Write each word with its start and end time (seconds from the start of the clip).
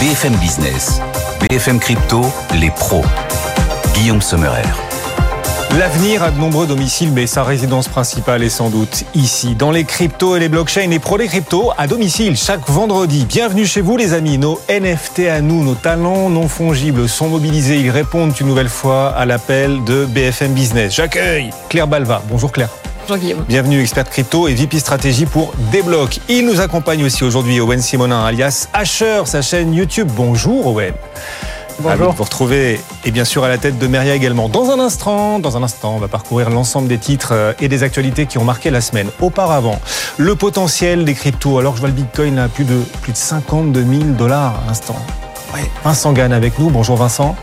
BFM 0.00 0.36
Business, 0.36 1.00
BFM 1.40 1.80
Crypto, 1.80 2.24
les 2.60 2.70
pros. 2.70 3.02
Guillaume 3.94 4.22
Sommerer. 4.22 4.62
L'avenir 5.76 6.22
a 6.22 6.30
de 6.30 6.38
nombreux 6.38 6.68
domiciles, 6.68 7.10
mais 7.12 7.26
sa 7.26 7.42
résidence 7.42 7.88
principale 7.88 8.44
est 8.44 8.48
sans 8.48 8.70
doute 8.70 9.02
ici, 9.16 9.56
dans 9.56 9.72
les 9.72 9.82
cryptos 9.82 10.36
et 10.36 10.38
les 10.38 10.48
blockchains. 10.48 10.88
Et 10.92 11.00
pro 11.00 11.18
des 11.18 11.26
cryptos 11.26 11.72
à 11.76 11.88
domicile 11.88 12.36
chaque 12.36 12.68
vendredi. 12.68 13.26
Bienvenue 13.28 13.66
chez 13.66 13.80
vous, 13.80 13.96
les 13.96 14.12
amis. 14.12 14.38
Nos 14.38 14.60
NFT 14.68 15.26
à 15.30 15.40
nous, 15.40 15.64
nos 15.64 15.74
talents 15.74 16.30
non 16.30 16.46
fongibles 16.46 17.08
sont 17.08 17.26
mobilisés. 17.26 17.80
Ils 17.80 17.90
répondent 17.90 18.32
une 18.38 18.46
nouvelle 18.46 18.68
fois 18.68 19.08
à 19.08 19.26
l'appel 19.26 19.82
de 19.82 20.04
BFM 20.04 20.52
Business. 20.52 20.94
J'accueille 20.94 21.50
Claire 21.68 21.88
Balva. 21.88 22.22
Bonjour 22.30 22.52
Claire. 22.52 22.70
Bienvenue, 23.48 23.80
experte 23.80 24.10
crypto 24.10 24.48
et 24.48 24.54
VP 24.54 24.78
stratégie 24.78 25.24
pour 25.24 25.54
Deblock. 25.72 26.20
Il 26.28 26.44
nous 26.44 26.60
accompagne 26.60 27.02
aussi 27.04 27.24
aujourd'hui 27.24 27.58
Owen 27.58 27.80
Simonin, 27.80 28.22
alias 28.22 28.68
Asher, 28.74 29.22
sa 29.24 29.40
chaîne 29.40 29.72
YouTube. 29.72 30.10
Bonjour 30.14 30.66
Owen. 30.66 30.92
Bonjour. 31.80 32.12
vous 32.12 32.24
retrouver 32.24 32.78
et 33.06 33.10
bien 33.10 33.24
sûr 33.24 33.44
à 33.44 33.48
la 33.48 33.56
tête 33.56 33.78
de 33.78 33.86
Meria 33.86 34.14
également. 34.14 34.50
Dans 34.50 34.70
un 34.70 34.78
instant, 34.78 35.38
dans 35.38 35.56
un 35.56 35.62
instant, 35.62 35.94
on 35.96 35.98
va 35.98 36.08
parcourir 36.08 36.50
l'ensemble 36.50 36.86
des 36.86 36.98
titres 36.98 37.30
euh, 37.32 37.52
et 37.60 37.68
des 37.68 37.82
actualités 37.82 38.26
qui 38.26 38.36
ont 38.36 38.44
marqué 38.44 38.68
la 38.68 38.82
semaine. 38.82 39.08
Auparavant, 39.22 39.80
le 40.18 40.34
potentiel 40.34 41.06
des 41.06 41.14
cryptos. 41.14 41.58
Alors 41.58 41.76
je 41.76 41.80
vois 41.80 41.88
le 41.88 41.94
Bitcoin 41.94 42.38
à 42.38 42.48
plus 42.48 42.64
de 42.64 42.78
plus 43.00 43.12
de 43.12 43.16
52 43.16 43.86
000 43.90 44.02
dollars 44.18 44.60
à 44.62 44.66
l'instant. 44.66 44.96
Vincent 45.82 46.12
Gann 46.12 46.34
avec 46.34 46.58
nous. 46.58 46.68
Bonjour 46.68 46.96
Vincent. 46.96 47.36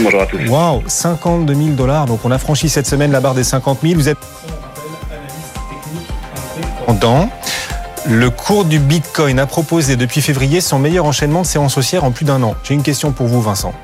Bonjour 0.00 0.22
à 0.22 0.26
tous. 0.26 0.38
Waouh, 0.48 0.82
52 0.88 1.54
000 1.54 1.68
dollars. 1.70 2.06
Donc 2.06 2.24
on 2.24 2.32
a 2.32 2.38
franchi 2.38 2.68
cette 2.68 2.88
semaine 2.88 3.12
la 3.12 3.20
barre 3.20 3.34
des 3.34 3.44
50 3.44 3.78
000. 3.82 3.94
Vous 3.94 4.08
êtes 4.08 4.18
pendant 6.88 7.28
le 8.08 8.30
cours 8.30 8.64
du 8.64 8.78
Bitcoin 8.78 9.38
a 9.38 9.46
proposé 9.46 9.96
depuis 9.96 10.22
février 10.22 10.62
son 10.62 10.78
meilleur 10.78 11.04
enchaînement 11.04 11.42
de 11.42 11.46
séance 11.46 11.76
haussière 11.76 12.02
en 12.02 12.12
plus 12.12 12.24
d'un 12.24 12.42
an. 12.42 12.54
J'ai 12.64 12.72
une 12.72 12.82
question 12.82 13.12
pour 13.12 13.26
vous, 13.26 13.42
Vincent. 13.42 13.74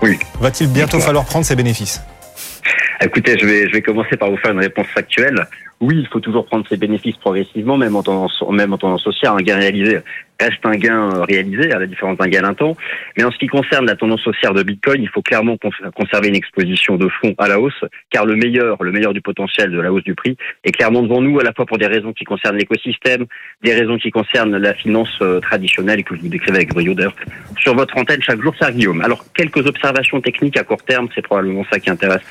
Oui. 0.00 0.18
Va-t-il 0.40 0.70
bientôt 0.70 0.98
falloir 0.98 1.26
prendre 1.26 1.44
ses 1.44 1.54
bénéfices? 1.54 2.00
Écoutez, 3.02 3.38
je 3.38 3.44
vais, 3.44 3.68
je 3.68 3.72
vais 3.72 3.82
commencer 3.82 4.16
par 4.16 4.30
vous 4.30 4.38
faire 4.38 4.52
une 4.52 4.60
réponse 4.60 4.86
factuelle 4.86 5.46
oui, 5.80 5.96
il 5.98 6.08
faut 6.08 6.20
toujours 6.20 6.46
prendre 6.46 6.66
ses 6.68 6.76
bénéfices 6.76 7.16
progressivement, 7.16 7.76
même 7.76 7.96
en 7.96 8.02
tendance, 8.02 8.42
même 8.50 8.72
en 8.72 8.78
tendance 8.78 9.06
haussière. 9.06 9.34
Un 9.34 9.42
gain 9.42 9.56
réalisé 9.56 9.98
reste 10.40 10.64
un 10.64 10.76
gain 10.76 11.10
euh, 11.14 11.22
réalisé, 11.22 11.72
à 11.72 11.78
la 11.78 11.86
différence 11.86 12.18
d'un 12.18 12.28
gain 12.28 12.44
à 12.44 12.54
temps. 12.54 12.76
Mais 13.16 13.24
en 13.24 13.30
ce 13.30 13.38
qui 13.38 13.46
concerne 13.46 13.86
la 13.86 13.96
tendance 13.96 14.26
haussière 14.26 14.54
de 14.54 14.62
Bitcoin, 14.62 15.02
il 15.02 15.08
faut 15.08 15.22
clairement 15.22 15.56
conserver 15.94 16.28
une 16.28 16.36
exposition 16.36 16.96
de 16.96 17.08
fond 17.08 17.34
à 17.38 17.48
la 17.48 17.60
hausse, 17.60 17.84
car 18.10 18.26
le 18.26 18.36
meilleur, 18.36 18.82
le 18.82 18.92
meilleur 18.92 19.12
du 19.12 19.20
potentiel 19.20 19.70
de 19.70 19.80
la 19.80 19.92
hausse 19.92 20.04
du 20.04 20.14
prix 20.14 20.36
est 20.64 20.72
clairement 20.72 21.02
devant 21.02 21.20
nous, 21.20 21.38
à 21.40 21.44
la 21.44 21.52
fois 21.52 21.66
pour 21.66 21.78
des 21.78 21.86
raisons 21.86 22.12
qui 22.12 22.24
concernent 22.24 22.56
l'écosystème, 22.56 23.26
des 23.62 23.74
raisons 23.74 23.98
qui 23.98 24.10
concernent 24.10 24.56
la 24.56 24.74
finance 24.74 25.16
euh, 25.22 25.40
traditionnelle 25.40 26.04
que 26.04 26.14
je 26.16 26.20
vous 26.20 26.28
décrivais 26.28 26.58
avec 26.58 26.72
brio 26.72 26.94
d'ailleurs 26.94 27.14
sur 27.58 27.74
votre 27.74 27.96
antenne 27.96 28.22
chaque 28.22 28.40
jour, 28.40 28.54
c'est 28.60 28.72
Guillaume. 28.74 29.00
Alors, 29.00 29.24
quelques 29.32 29.66
observations 29.66 30.20
techniques 30.20 30.56
à 30.56 30.64
court 30.64 30.82
terme, 30.82 31.08
c'est 31.14 31.22
probablement 31.22 31.64
ça 31.70 31.80
qui 31.80 31.90
intéresse 31.90 32.22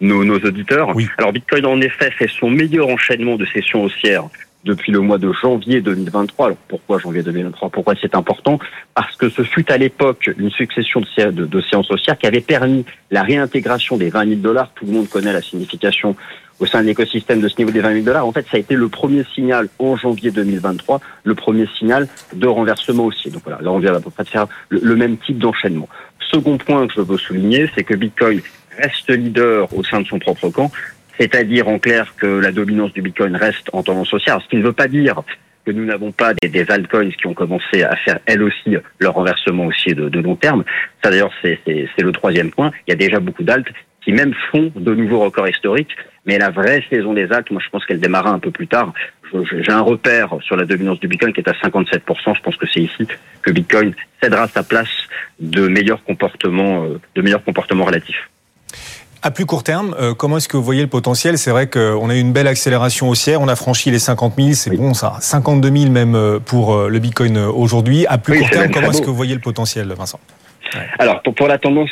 nos, 0.00 0.24
nos 0.24 0.38
auditeurs. 0.38 0.92
Alors 1.18 1.32
Bitcoin 1.32 1.66
en 1.66 1.80
effet 1.80 2.10
fait 2.10 2.28
son 2.28 2.50
meilleur 2.50 2.88
enchaînement 2.88 3.36
de 3.36 3.44
sessions 3.46 3.82
haussières 3.82 4.24
depuis 4.64 4.92
le 4.92 5.00
mois 5.00 5.18
de 5.18 5.32
janvier 5.32 5.80
2023. 5.80 6.46
Alors 6.46 6.58
pourquoi 6.68 6.98
janvier 6.98 7.22
2023 7.22 7.70
Pourquoi 7.70 7.94
c'est 8.00 8.14
important? 8.14 8.58
Parce 8.94 9.16
que 9.16 9.28
ce 9.28 9.42
fut 9.42 9.70
à 9.70 9.78
l'époque 9.78 10.30
une 10.38 10.50
succession 10.50 11.00
de, 11.00 11.60
séances 11.62 11.90
haussières 11.90 12.18
qui 12.18 12.26
avait 12.26 12.40
permis 12.40 12.84
la 13.10 13.22
réintégration 13.22 13.96
des 13.96 14.10
20 14.10 14.28
000 14.28 14.40
dollars. 14.40 14.70
Tout 14.74 14.86
le 14.86 14.92
monde 14.92 15.08
connaît 15.08 15.32
la 15.32 15.42
signification 15.42 16.16
au 16.58 16.66
sein 16.66 16.82
de 16.82 16.86
l'écosystème 16.86 17.40
de 17.40 17.48
ce 17.48 17.56
niveau 17.58 17.70
des 17.70 17.80
20 17.80 17.92
000 17.94 18.04
dollars. 18.04 18.26
En 18.26 18.32
fait, 18.32 18.46
ça 18.50 18.58
a 18.58 18.60
été 18.60 18.74
le 18.74 18.88
premier 18.88 19.24
signal 19.34 19.68
en 19.78 19.96
janvier 19.96 20.30
2023, 20.30 21.00
le 21.24 21.34
premier 21.34 21.66
signal 21.78 22.06
de 22.34 22.46
renversement 22.46 23.06
aussi. 23.06 23.30
Donc 23.30 23.42
voilà, 23.44 23.62
là 23.62 23.70
on 23.70 23.78
vient 23.78 23.94
à 23.94 24.00
peu 24.00 24.10
près 24.10 24.24
de 24.24 24.28
faire 24.28 24.46
le 24.68 24.94
même 24.94 25.16
type 25.16 25.38
d'enchaînement. 25.38 25.88
Second 26.30 26.58
point 26.58 26.86
que 26.86 26.94
je 26.94 27.00
veux 27.00 27.16
souligner, 27.16 27.70
c'est 27.74 27.82
que 27.82 27.94
Bitcoin 27.94 28.40
reste 28.76 29.10
leader 29.10 29.68
au 29.76 29.82
sein 29.82 30.00
de 30.00 30.06
son 30.06 30.18
propre 30.18 30.48
camp, 30.50 30.70
c'est-à-dire 31.20 31.68
en 31.68 31.78
clair 31.78 32.14
que 32.16 32.26
la 32.26 32.50
dominance 32.50 32.94
du 32.94 33.02
Bitcoin 33.02 33.36
reste 33.36 33.68
en 33.74 33.82
tendance 33.82 34.12
haussière, 34.14 34.40
ce 34.42 34.48
qui 34.48 34.56
ne 34.56 34.62
veut 34.62 34.72
pas 34.72 34.88
dire 34.88 35.20
que 35.66 35.70
nous 35.70 35.84
n'avons 35.84 36.12
pas 36.12 36.32
des, 36.32 36.70
altcoins 36.70 37.10
qui 37.10 37.26
ont 37.26 37.34
commencé 37.34 37.82
à 37.82 37.94
faire 37.96 38.18
elles 38.24 38.42
aussi 38.42 38.76
leur 38.98 39.12
renversement 39.12 39.66
aussi 39.66 39.94
de, 39.94 40.18
long 40.18 40.36
terme. 40.36 40.64
Ça 41.04 41.10
d'ailleurs 41.10 41.32
c'est 41.42 41.60
le 41.98 42.12
troisième 42.12 42.50
point. 42.50 42.70
Il 42.86 42.92
y 42.92 42.94
a 42.94 42.96
déjà 42.96 43.20
beaucoup 43.20 43.42
d'alts 43.42 43.68
qui 44.02 44.12
même 44.12 44.32
font 44.50 44.72
de 44.74 44.94
nouveaux 44.94 45.20
records 45.20 45.48
historiques, 45.48 45.94
mais 46.24 46.38
la 46.38 46.48
vraie 46.48 46.82
saison 46.88 47.12
des 47.12 47.30
alts, 47.30 47.50
moi 47.50 47.60
je 47.62 47.68
pense 47.68 47.84
qu'elle 47.84 48.00
démarra 48.00 48.30
un 48.30 48.38
peu 48.38 48.50
plus 48.50 48.66
tard. 48.66 48.94
J'ai 49.32 49.70
un 49.70 49.82
repère 49.82 50.34
sur 50.40 50.56
la 50.56 50.64
dominance 50.64 51.00
du 51.00 51.06
Bitcoin 51.06 51.34
qui 51.34 51.40
est 51.40 51.48
à 51.48 51.52
57%. 51.52 52.00
Je 52.34 52.40
pense 52.40 52.56
que 52.56 52.66
c'est 52.72 52.80
ici 52.80 53.06
que 53.42 53.50
Bitcoin 53.50 53.94
cédera 54.22 54.48
sa 54.48 54.62
place 54.62 55.06
de 55.38 55.68
meilleurs 55.68 56.02
comportements, 56.02 56.84
euh, 56.84 56.98
de 57.14 57.22
meilleurs 57.22 57.44
comportements 57.44 57.84
relatifs. 57.84 58.28
À 59.22 59.30
plus 59.30 59.44
court 59.44 59.62
terme, 59.62 59.94
euh, 60.00 60.14
comment 60.14 60.38
est-ce 60.38 60.48
que 60.48 60.56
vous 60.56 60.62
voyez 60.62 60.80
le 60.80 60.88
potentiel? 60.88 61.36
C'est 61.36 61.50
vrai 61.50 61.66
qu'on 61.66 62.08
a 62.08 62.16
eu 62.16 62.20
une 62.20 62.32
belle 62.32 62.46
accélération 62.46 63.10
haussière, 63.10 63.42
on 63.42 63.48
a 63.48 63.56
franchi 63.56 63.90
les 63.90 63.98
50 63.98 64.36
000, 64.38 64.52
c'est 64.52 64.74
bon 64.74 64.94
ça, 64.94 65.16
52 65.20 65.70
000 65.70 65.90
même 65.90 66.14
euh, 66.14 66.38
pour 66.38 66.72
euh, 66.72 66.88
le 66.88 66.98
Bitcoin 67.00 67.36
aujourd'hui. 67.36 68.06
À 68.06 68.16
plus 68.16 68.38
court 68.38 68.48
terme, 68.48 68.70
comment 68.70 68.90
est-ce 68.90 69.02
que 69.02 69.08
vous 69.08 69.14
voyez 69.14 69.34
le 69.34 69.40
potentiel, 69.40 69.88
Vincent? 69.88 70.20
Alors, 71.00 71.20
pour, 71.20 71.48
la 71.48 71.58
tendance 71.58 71.90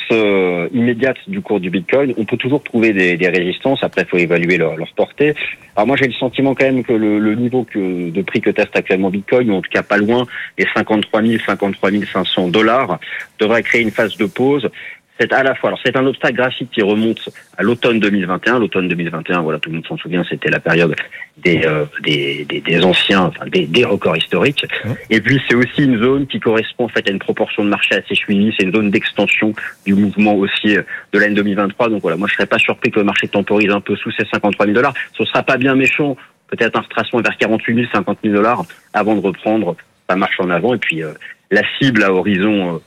immédiate 0.72 1.16
du 1.26 1.40
cours 1.40 1.58
du 1.58 1.68
Bitcoin, 1.68 2.14
on 2.16 2.24
peut 2.24 2.36
toujours 2.36 2.62
trouver 2.62 2.92
des, 2.92 3.28
résistances. 3.28 3.82
Après, 3.82 4.02
il 4.02 4.06
faut 4.06 4.18
évaluer 4.18 4.56
leur, 4.56 4.76
portée. 4.94 5.34
Alors 5.74 5.88
moi, 5.88 5.96
j'ai 5.96 6.06
le 6.06 6.12
sentiment 6.12 6.54
quand 6.54 6.64
même 6.64 6.84
que 6.84 6.92
le, 6.92 7.34
niveau 7.34 7.64
que, 7.64 8.10
de 8.10 8.22
prix 8.22 8.40
que 8.40 8.50
teste 8.50 8.76
actuellement 8.76 9.10
Bitcoin, 9.10 9.50
ou 9.50 9.54
en 9.54 9.62
tout 9.62 9.70
cas 9.70 9.82
pas 9.82 9.96
loin, 9.96 10.26
les 10.56 10.66
53 10.76 11.22
000, 11.22 11.42
53 11.44 11.90
500 12.12 12.48
dollars, 12.48 13.00
devrait 13.40 13.64
créer 13.64 13.82
une 13.82 13.90
phase 13.90 14.16
de 14.16 14.26
pause 14.26 14.70
c'est 15.18 15.32
à 15.32 15.42
la 15.42 15.54
fois, 15.54 15.70
alors 15.70 15.80
c'est 15.84 15.96
un 15.96 16.06
obstacle 16.06 16.36
graphique 16.36 16.70
qui 16.70 16.82
remonte 16.82 17.28
à 17.56 17.62
l'automne 17.62 17.98
2021. 17.98 18.60
L'automne 18.60 18.88
2021, 18.88 19.40
voilà, 19.40 19.58
tout 19.58 19.68
le 19.70 19.76
monde 19.76 19.86
s'en 19.86 19.96
souvient, 19.96 20.24
c'était 20.28 20.50
la 20.50 20.60
période 20.60 20.94
des, 21.36 21.62
euh, 21.64 21.84
des, 22.02 22.44
des, 22.44 22.84
anciens, 22.84 23.24
enfin, 23.24 23.46
des, 23.46 23.66
des, 23.66 23.84
records 23.84 24.16
historiques. 24.16 24.64
Et 25.10 25.20
puis 25.20 25.40
c'est 25.48 25.54
aussi 25.54 25.84
une 25.84 25.98
zone 25.98 26.26
qui 26.26 26.40
correspond 26.40 26.84
en 26.84 26.88
fait 26.88 27.08
à 27.08 27.12
une 27.12 27.18
proportion 27.18 27.64
de 27.64 27.68
marché 27.68 27.94
assez 27.96 28.14
suivie. 28.14 28.54
C'est 28.56 28.64
une 28.64 28.74
zone 28.74 28.90
d'extension 28.90 29.52
du 29.86 29.94
mouvement 29.94 30.34
haussier 30.34 30.78
de 31.12 31.18
l'année 31.18 31.34
2023. 31.34 31.88
Donc 31.88 32.02
voilà, 32.02 32.16
moi 32.16 32.28
je 32.28 32.34
serais 32.34 32.46
pas 32.46 32.58
surpris 32.58 32.90
que 32.90 32.98
le 32.98 33.04
marché 33.04 33.28
temporise 33.28 33.70
un 33.70 33.80
peu 33.80 33.96
sous 33.96 34.10
ces 34.12 34.24
53 34.24 34.66
000 34.66 34.74
dollars. 34.74 34.94
Ce 35.16 35.24
sera 35.24 35.42
pas 35.42 35.56
bien 35.56 35.74
méchant, 35.74 36.16
peut-être 36.48 36.76
un 36.76 36.82
retracement 36.82 37.20
vers 37.20 37.36
48 37.36 37.74
000, 37.74 37.86
50 37.92 38.18
000 38.22 38.34
dollars 38.34 38.64
avant 38.92 39.14
de 39.14 39.20
reprendre 39.20 39.76
sa 40.08 40.16
marche 40.16 40.38
en 40.40 40.50
avant. 40.50 40.74
Et 40.74 40.78
puis 40.78 41.02
euh, 41.02 41.12
la 41.50 41.62
cible 41.78 42.02
à 42.02 42.12
horizon 42.12 42.76
euh, 42.76 42.78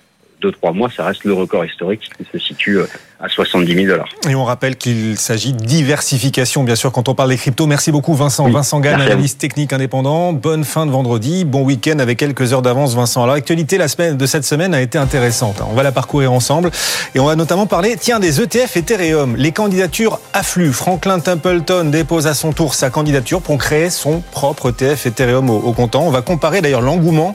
deux, 0.42 0.52
trois 0.52 0.74
mois, 0.74 0.90
ça 0.90 1.06
reste 1.06 1.24
le 1.24 1.34
record 1.34 1.66
historique 1.66 2.12
qui 2.18 2.26
se 2.26 2.38
situe 2.38 2.80
euh, 2.80 2.88
à 3.22 3.30
70 3.30 3.74
000 3.74 3.88
dollars. 3.88 4.10
Et 4.28 4.36
on 4.36 4.44
rappelle 4.44 4.76
qu'il 4.76 5.18
s'agit 5.18 5.54
de 5.54 5.64
diversification, 5.64 6.64
bien 6.64 6.76
sûr, 6.76 6.92
quand 6.92 7.08
on 7.08 7.14
parle 7.14 7.30
des 7.30 7.38
cryptos. 7.38 7.68
Merci 7.68 7.92
beaucoup, 7.92 8.16
Vincent. 8.16 8.50
Vincent 8.50 8.80
Gann, 8.80 9.00
analyste 9.00 9.40
technique 9.40 9.74
indépendant. 9.74 10.34
Bonne 10.34 10.64
fin 10.64 10.86
de 10.86 10.92
vendredi. 10.92 11.46
Bon 11.46 11.62
week-end 11.62 12.00
avec 12.00 12.18
quelques 12.18 12.54
heures 12.54 12.62
d'avance, 12.62 12.96
Vincent. 12.96 13.24
Alors, 13.24 13.36
l'actualité 13.36 13.78
la 13.78 13.88
semaine, 13.88 14.18
de 14.18 14.26
cette 14.26 14.46
semaine 14.46 14.74
a 14.74 14.82
été 14.82 14.98
intéressante. 14.98 15.62
On 15.70 15.74
va 15.74 15.84
la 15.84 15.92
parcourir 15.92 16.34
ensemble. 16.34 16.72
Et 17.14 17.20
on 17.20 17.26
va 17.26 17.36
notamment 17.36 17.68
parler, 17.68 17.96
tiens, 18.00 18.20
des 18.20 18.42
ETF 18.42 18.78
Ethereum. 18.78 19.36
Les 19.36 19.52
candidatures 19.52 20.20
affluent. 20.34 20.74
Franklin 20.74 21.20
Templeton 21.20 21.86
dépose 21.86 22.26
à 22.26 22.34
son 22.34 22.54
tour 22.54 22.74
sa 22.74 22.90
candidature 22.90 23.42
pour 23.42 23.58
créer 23.58 23.90
son 23.90 24.22
propre 24.32 24.70
ETF 24.70 25.06
Ethereum 25.06 25.50
au, 25.50 25.72
comptant. 25.74 26.04
On 26.04 26.12
va 26.12 26.22
comparer 26.22 26.62
d'ailleurs 26.62 26.82
l'engouement 26.82 27.34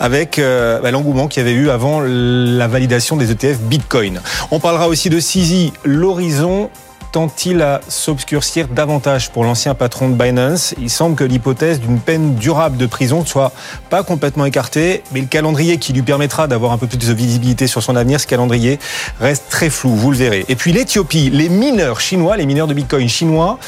avec 0.00 0.38
euh, 0.38 0.80
bah, 0.80 0.90
l'engouement 0.90 1.28
qu'il 1.28 1.42
y 1.42 1.46
avait 1.46 1.54
eu 1.56 1.70
avant 1.70 2.00
la 2.00 2.66
validation 2.66 3.16
des 3.16 3.30
ETF 3.30 3.58
Bitcoin. 3.60 4.20
On 4.50 4.60
parlera 4.60 4.88
aussi 4.88 5.10
de 5.10 5.20
CZ, 5.30 5.72
l'horizon 5.84 6.70
tend-il 7.12 7.60
à 7.60 7.82
s'obscurcir 7.86 8.66
davantage 8.68 9.30
pour 9.30 9.44
l'ancien 9.44 9.74
patron 9.74 10.08
de 10.08 10.14
Binance? 10.14 10.74
Il 10.80 10.88
semble 10.88 11.16
que 11.16 11.24
l'hypothèse 11.24 11.80
d'une 11.80 12.00
peine 12.00 12.36
durable 12.36 12.78
de 12.78 12.86
prison 12.86 13.26
soit 13.26 13.52
pas 13.90 14.02
complètement 14.02 14.46
écartée, 14.46 15.02
mais 15.12 15.20
le 15.20 15.26
calendrier 15.26 15.76
qui 15.76 15.92
lui 15.92 16.00
permettra 16.00 16.46
d'avoir 16.46 16.72
un 16.72 16.78
peu 16.78 16.86
plus 16.86 16.96
de 16.96 17.12
visibilité 17.12 17.66
sur 17.66 17.82
son 17.82 17.94
avenir, 17.94 18.20
ce 18.20 18.26
calendrier 18.26 18.78
reste 19.20 19.50
très 19.50 19.68
flou, 19.68 19.94
vous 19.94 20.12
le 20.12 20.16
verrez. 20.16 20.46
Et 20.48 20.56
puis 20.56 20.72
l'Éthiopie, 20.72 21.28
les 21.28 21.50
mineurs 21.50 22.00
chinois, 22.00 22.38
les 22.38 22.46
mineurs 22.46 22.66
de 22.66 22.72
Bitcoin 22.72 23.06
chinois, 23.06 23.58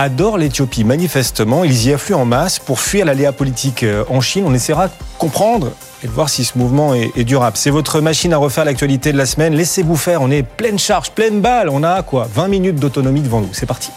adorent 0.00 0.38
l'Éthiopie. 0.38 0.84
Manifestement, 0.84 1.64
ils 1.64 1.86
y 1.86 1.92
affluent 1.92 2.14
en 2.14 2.24
masse 2.24 2.58
pour 2.58 2.80
fuir 2.80 3.04
l'aléa 3.04 3.32
politique 3.32 3.82
euh, 3.82 4.04
en 4.08 4.20
Chine. 4.20 4.44
On 4.46 4.54
essaiera 4.54 4.88
de 4.88 4.92
comprendre 5.18 5.72
et 6.02 6.06
de 6.06 6.12
voir 6.12 6.28
si 6.28 6.44
ce 6.44 6.56
mouvement 6.56 6.94
est, 6.94 7.24
durable. 7.24 7.56
C'est 7.56 7.70
votre 7.70 8.00
machine 8.00 8.32
à 8.32 8.38
refaire 8.38 8.64
l'actualité 8.64 9.12
de 9.12 9.18
la 9.18 9.26
semaine. 9.26 9.54
Laissez-vous 9.54 9.96
faire. 9.96 10.22
On 10.22 10.30
est 10.30 10.42
pleine 10.42 10.78
charge, 10.78 11.10
pleine 11.10 11.40
balle. 11.40 11.68
On 11.68 11.82
a 11.82 12.02
quoi 12.02 12.26
20 12.32 12.48
minutes 12.48 12.76
d'autonomie 12.76 13.20
devant 13.20 13.40
nous. 13.40 13.50
C'est 13.52 13.66
parti. 13.66 13.90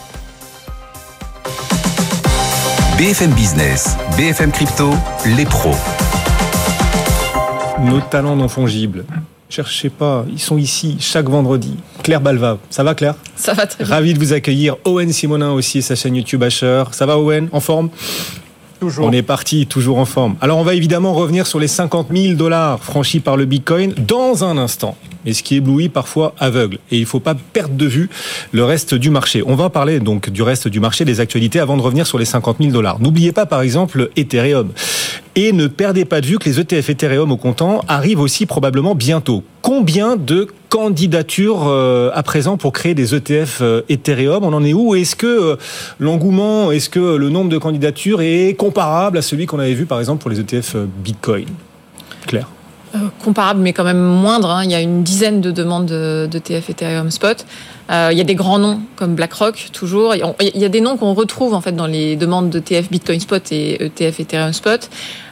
BFM 2.98 3.32
Business, 3.32 3.96
BFM 4.18 4.52
Crypto, 4.52 4.92
les 5.26 5.46
pros. 5.46 5.76
Nos 7.80 8.02
talents 8.02 8.36
non 8.36 8.48
fongibles 8.48 9.06
cherchez 9.54 9.90
pas, 9.90 10.26
ils 10.32 10.40
sont 10.40 10.58
ici 10.58 10.98
chaque 11.00 11.30
vendredi. 11.30 11.76
Claire 12.02 12.22
Balva, 12.22 12.58
ça 12.72 12.84
va 12.84 12.96
Claire? 12.96 13.14
Ça 13.36 13.54
va 13.54 13.68
très 13.68 13.84
bien. 13.84 13.94
Ravi 13.94 14.16
de 14.16 14.20
vous 14.20 14.34
accueillir. 14.34 14.78
Owen 14.84 15.14
Simonin 15.14 15.52
aussi, 15.52 15.84
sa 15.84 15.94
chaîne 15.94 16.16
YouTube 16.16 16.42
Asher. 16.42 16.86
Ça 16.92 17.06
va 17.06 17.20
Owen? 17.20 17.50
En 17.52 17.60
forme? 17.60 17.90
On 18.98 19.12
est 19.12 19.22
parti, 19.22 19.68
toujours 19.68 20.00
en 20.00 20.06
forme. 20.06 20.36
Alors 20.42 20.58
on 20.58 20.64
va 20.64 20.74
évidemment 20.74 21.14
revenir 21.14 21.46
sur 21.46 21.60
les 21.60 21.68
50 21.68 22.08
000 22.12 22.34
dollars 22.34 22.84
franchis 22.84 23.20
par 23.20 23.38
le 23.38 23.46
Bitcoin 23.46 23.94
dans 23.94 24.44
un 24.44 24.58
instant. 24.58 24.98
Mais 25.26 25.34
ce 25.34 25.44
qui 25.44 25.56
éblouit 25.56 25.90
parfois 25.90 26.36
aveugle. 26.40 26.78
Et 26.92 26.98
il 26.98 27.02
ne 27.02 27.06
faut 27.06 27.20
pas 27.20 27.36
perdre 27.36 27.76
de 27.76 27.86
vue 27.86 28.10
le 28.52 28.64
reste 28.64 28.94
du 28.94 29.10
marché. 29.10 29.44
On 29.46 29.56
va 29.56 29.70
parler 29.70 30.00
donc 30.00 30.30
du 30.30 30.42
reste 30.42 30.68
du 30.68 30.80
marché, 30.80 31.06
des 31.06 31.20
actualités, 31.20 31.60
avant 31.60 31.78
de 31.78 31.82
revenir 31.82 32.08
sur 32.08 32.18
les 32.18 32.26
50 32.26 32.58
000 32.60 32.72
dollars. 32.72 33.00
N'oubliez 33.00 33.32
pas 33.32 33.46
par 33.46 33.62
exemple 33.62 34.10
Ethereum. 34.16 34.72
Et 35.36 35.52
ne 35.52 35.66
perdez 35.66 36.06
pas 36.06 36.22
de 36.22 36.28
vue 36.28 36.38
que 36.38 36.48
les 36.48 36.60
ETF 36.60 36.90
Ethereum 36.90 37.32
au 37.32 37.38
comptant 37.38 37.84
arrivent 37.88 38.20
aussi 38.20 38.46
probablement 38.46 38.94
bientôt. 38.94 39.44
Combien 39.64 40.16
de 40.16 40.48
candidatures 40.70 41.64
euh, 41.68 42.12
à 42.14 42.22
présent 42.22 42.58
pour 42.58 42.72
créer 42.72 42.94
des 42.94 43.16
ETF 43.16 43.60
euh, 43.62 43.82
Ethereum? 43.90 44.44
On 44.44 44.54
en 44.54 44.64
est 44.64 44.74
où? 44.74 44.94
Est-ce 44.94 45.16
que 45.16 45.26
euh, 45.26 45.56
l'engouement, 46.00 46.72
est-ce 46.72 46.90
que 46.90 47.16
le 47.16 47.30
nombre 47.30 47.50
de 47.50 47.58
candidatures 47.58 48.22
est 48.22 48.56
comparable 48.56 49.18
à 49.18 49.22
celui 49.24 49.48
qu'on 49.48 49.60
avait 49.60 49.74
vu 49.74 49.86
par 49.86 50.00
exemple 50.00 50.22
pour 50.22 50.30
les 50.30 50.40
ETF 50.40 50.76
Bitcoin? 51.04 51.48
Claire 52.28 52.48
comparable, 53.24 53.62
mais 53.62 53.74
quand 53.74 53.84
même 53.84 54.02
moindre. 54.02 54.50
Hein. 54.50 54.64
Il 54.64 54.72
y 54.72 54.76
a 54.76 54.82
une 54.82 55.04
dizaine 55.04 55.42
de 55.42 55.52
demandes 55.52 55.86
d'ETF 55.86 56.70
Ethereum 56.70 57.12
Spot. 57.12 57.46
Euh, 57.92 58.10
il 58.12 58.18
y 58.18 58.22
a 58.22 58.24
des 58.24 58.36
grands 58.36 58.60
noms 58.60 58.82
comme 58.96 59.16
BlackRock 59.16 59.70
toujours. 59.74 60.16
Il 60.16 60.62
y 60.62 60.66
a 60.66 60.70
des 60.70 60.82
noms 60.82 60.98
qu'on 60.98 61.14
retrouve 61.14 61.54
en 61.54 61.62
fait 61.62 61.74
dans 61.74 61.88
les 61.88 62.16
demandes 62.16 62.50
de 62.50 62.60
TF 62.60 62.90
Bitcoin 62.90 63.20
Spot 63.20 63.52
et 63.52 63.84
ETF 63.86 64.20
Ethereum 64.20 64.54
Spot. 64.54 64.90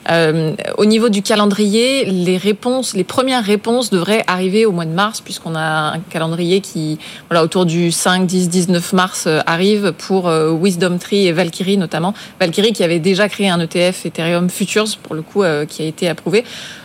Euh, 0.10 0.56
au 0.78 0.86
niveau 0.86 1.10
du 1.10 1.22
calendrier, 1.22 2.06
les 2.06 2.38
réponses, 2.38 2.96
les 2.96 3.04
premières 3.04 3.44
réponses 3.44 3.92
devraient 3.92 4.24
arriver 4.28 4.66
au 4.66 4.72
mois 4.72 4.86
de 4.86 4.92
mars, 4.92 5.22
puisqu'on 5.22 5.56
a 5.56 5.94
un 5.96 6.00
calendrier 6.10 6.62
qui, 6.62 6.98
voilà, 7.30 7.44
autour 7.44 7.66
du 7.66 7.92
5, 7.92 8.26
10, 8.26 8.50
19 8.50 8.94
mars 8.94 9.26
euh, 9.28 9.40
arrive 9.46 9.94
pour 9.94 10.28
euh, 10.28 10.52
Wisdom 10.52 10.98
Tree 10.98 11.28
et 11.28 11.32
Valkyrie 11.32 11.78
notamment. 11.78 12.14
Valkyrie 12.40 12.74
qui 12.74 12.84
avait 12.84 13.00
déjà 13.00 13.30
créé 13.30 13.50
un 13.50 13.60
ETF 13.60 14.06
Ethereum 14.06 14.50
Futures 14.50 14.98
pour 15.04 15.16
le 15.16 15.22
coup, 15.22 15.44
qui 15.68 15.84
a 15.84 15.86
été 15.86 16.10
approuvé. 16.10 16.44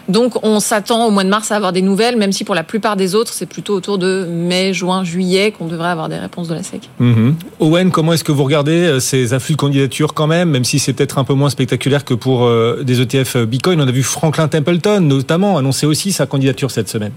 Donc 0.08 0.34
on 0.44 0.60
s'attend 0.60 1.06
au 1.06 1.10
mois 1.10 1.24
de 1.24 1.28
mars 1.28 1.50
à 1.50 1.56
avoir 1.56 1.72
des 1.72 1.82
nouvelles, 1.82 2.16
même 2.16 2.32
si 2.32 2.44
pour 2.44 2.54
la 2.54 2.62
plupart 2.62 2.96
des 2.96 3.14
autres, 3.14 3.32
c'est 3.32 3.46
plutôt 3.46 3.74
autour 3.74 3.98
de 3.98 4.26
mai, 4.30 4.72
juin, 4.72 5.04
juillet 5.04 5.52
qu'on 5.52 5.66
devrait 5.66 5.88
avoir 5.88 6.08
des 6.08 6.16
réponses 6.16 6.48
de 6.48 6.54
la 6.54 6.62
SEC. 6.62 6.88
Mhm. 6.98 7.36
Owen, 7.60 7.90
comment 7.90 8.12
est-ce 8.12 8.24
que 8.24 8.32
vous 8.32 8.44
regardez 8.44 9.00
ces 9.00 9.34
afflux 9.34 9.54
de 9.54 9.60
candidatures 9.60 10.14
quand 10.14 10.26
même, 10.26 10.50
même 10.50 10.64
si 10.64 10.78
c'est 10.78 10.92
peut-être 10.92 11.18
un 11.18 11.24
peu 11.24 11.34
moins 11.34 11.50
spectaculaire 11.50 12.04
que 12.04 12.14
pour 12.14 12.48
des 12.82 13.00
ETF 13.00 13.38
Bitcoin? 13.38 13.80
On 13.80 13.88
a 13.88 13.92
vu 13.92 14.02
Franklin 14.02 14.48
Templeton 14.48 15.00
notamment 15.00 15.58
annoncer 15.58 15.86
aussi 15.86 16.12
sa 16.12 16.26
candidature 16.26 16.70
cette 16.70 16.88
semaine. 16.88 17.12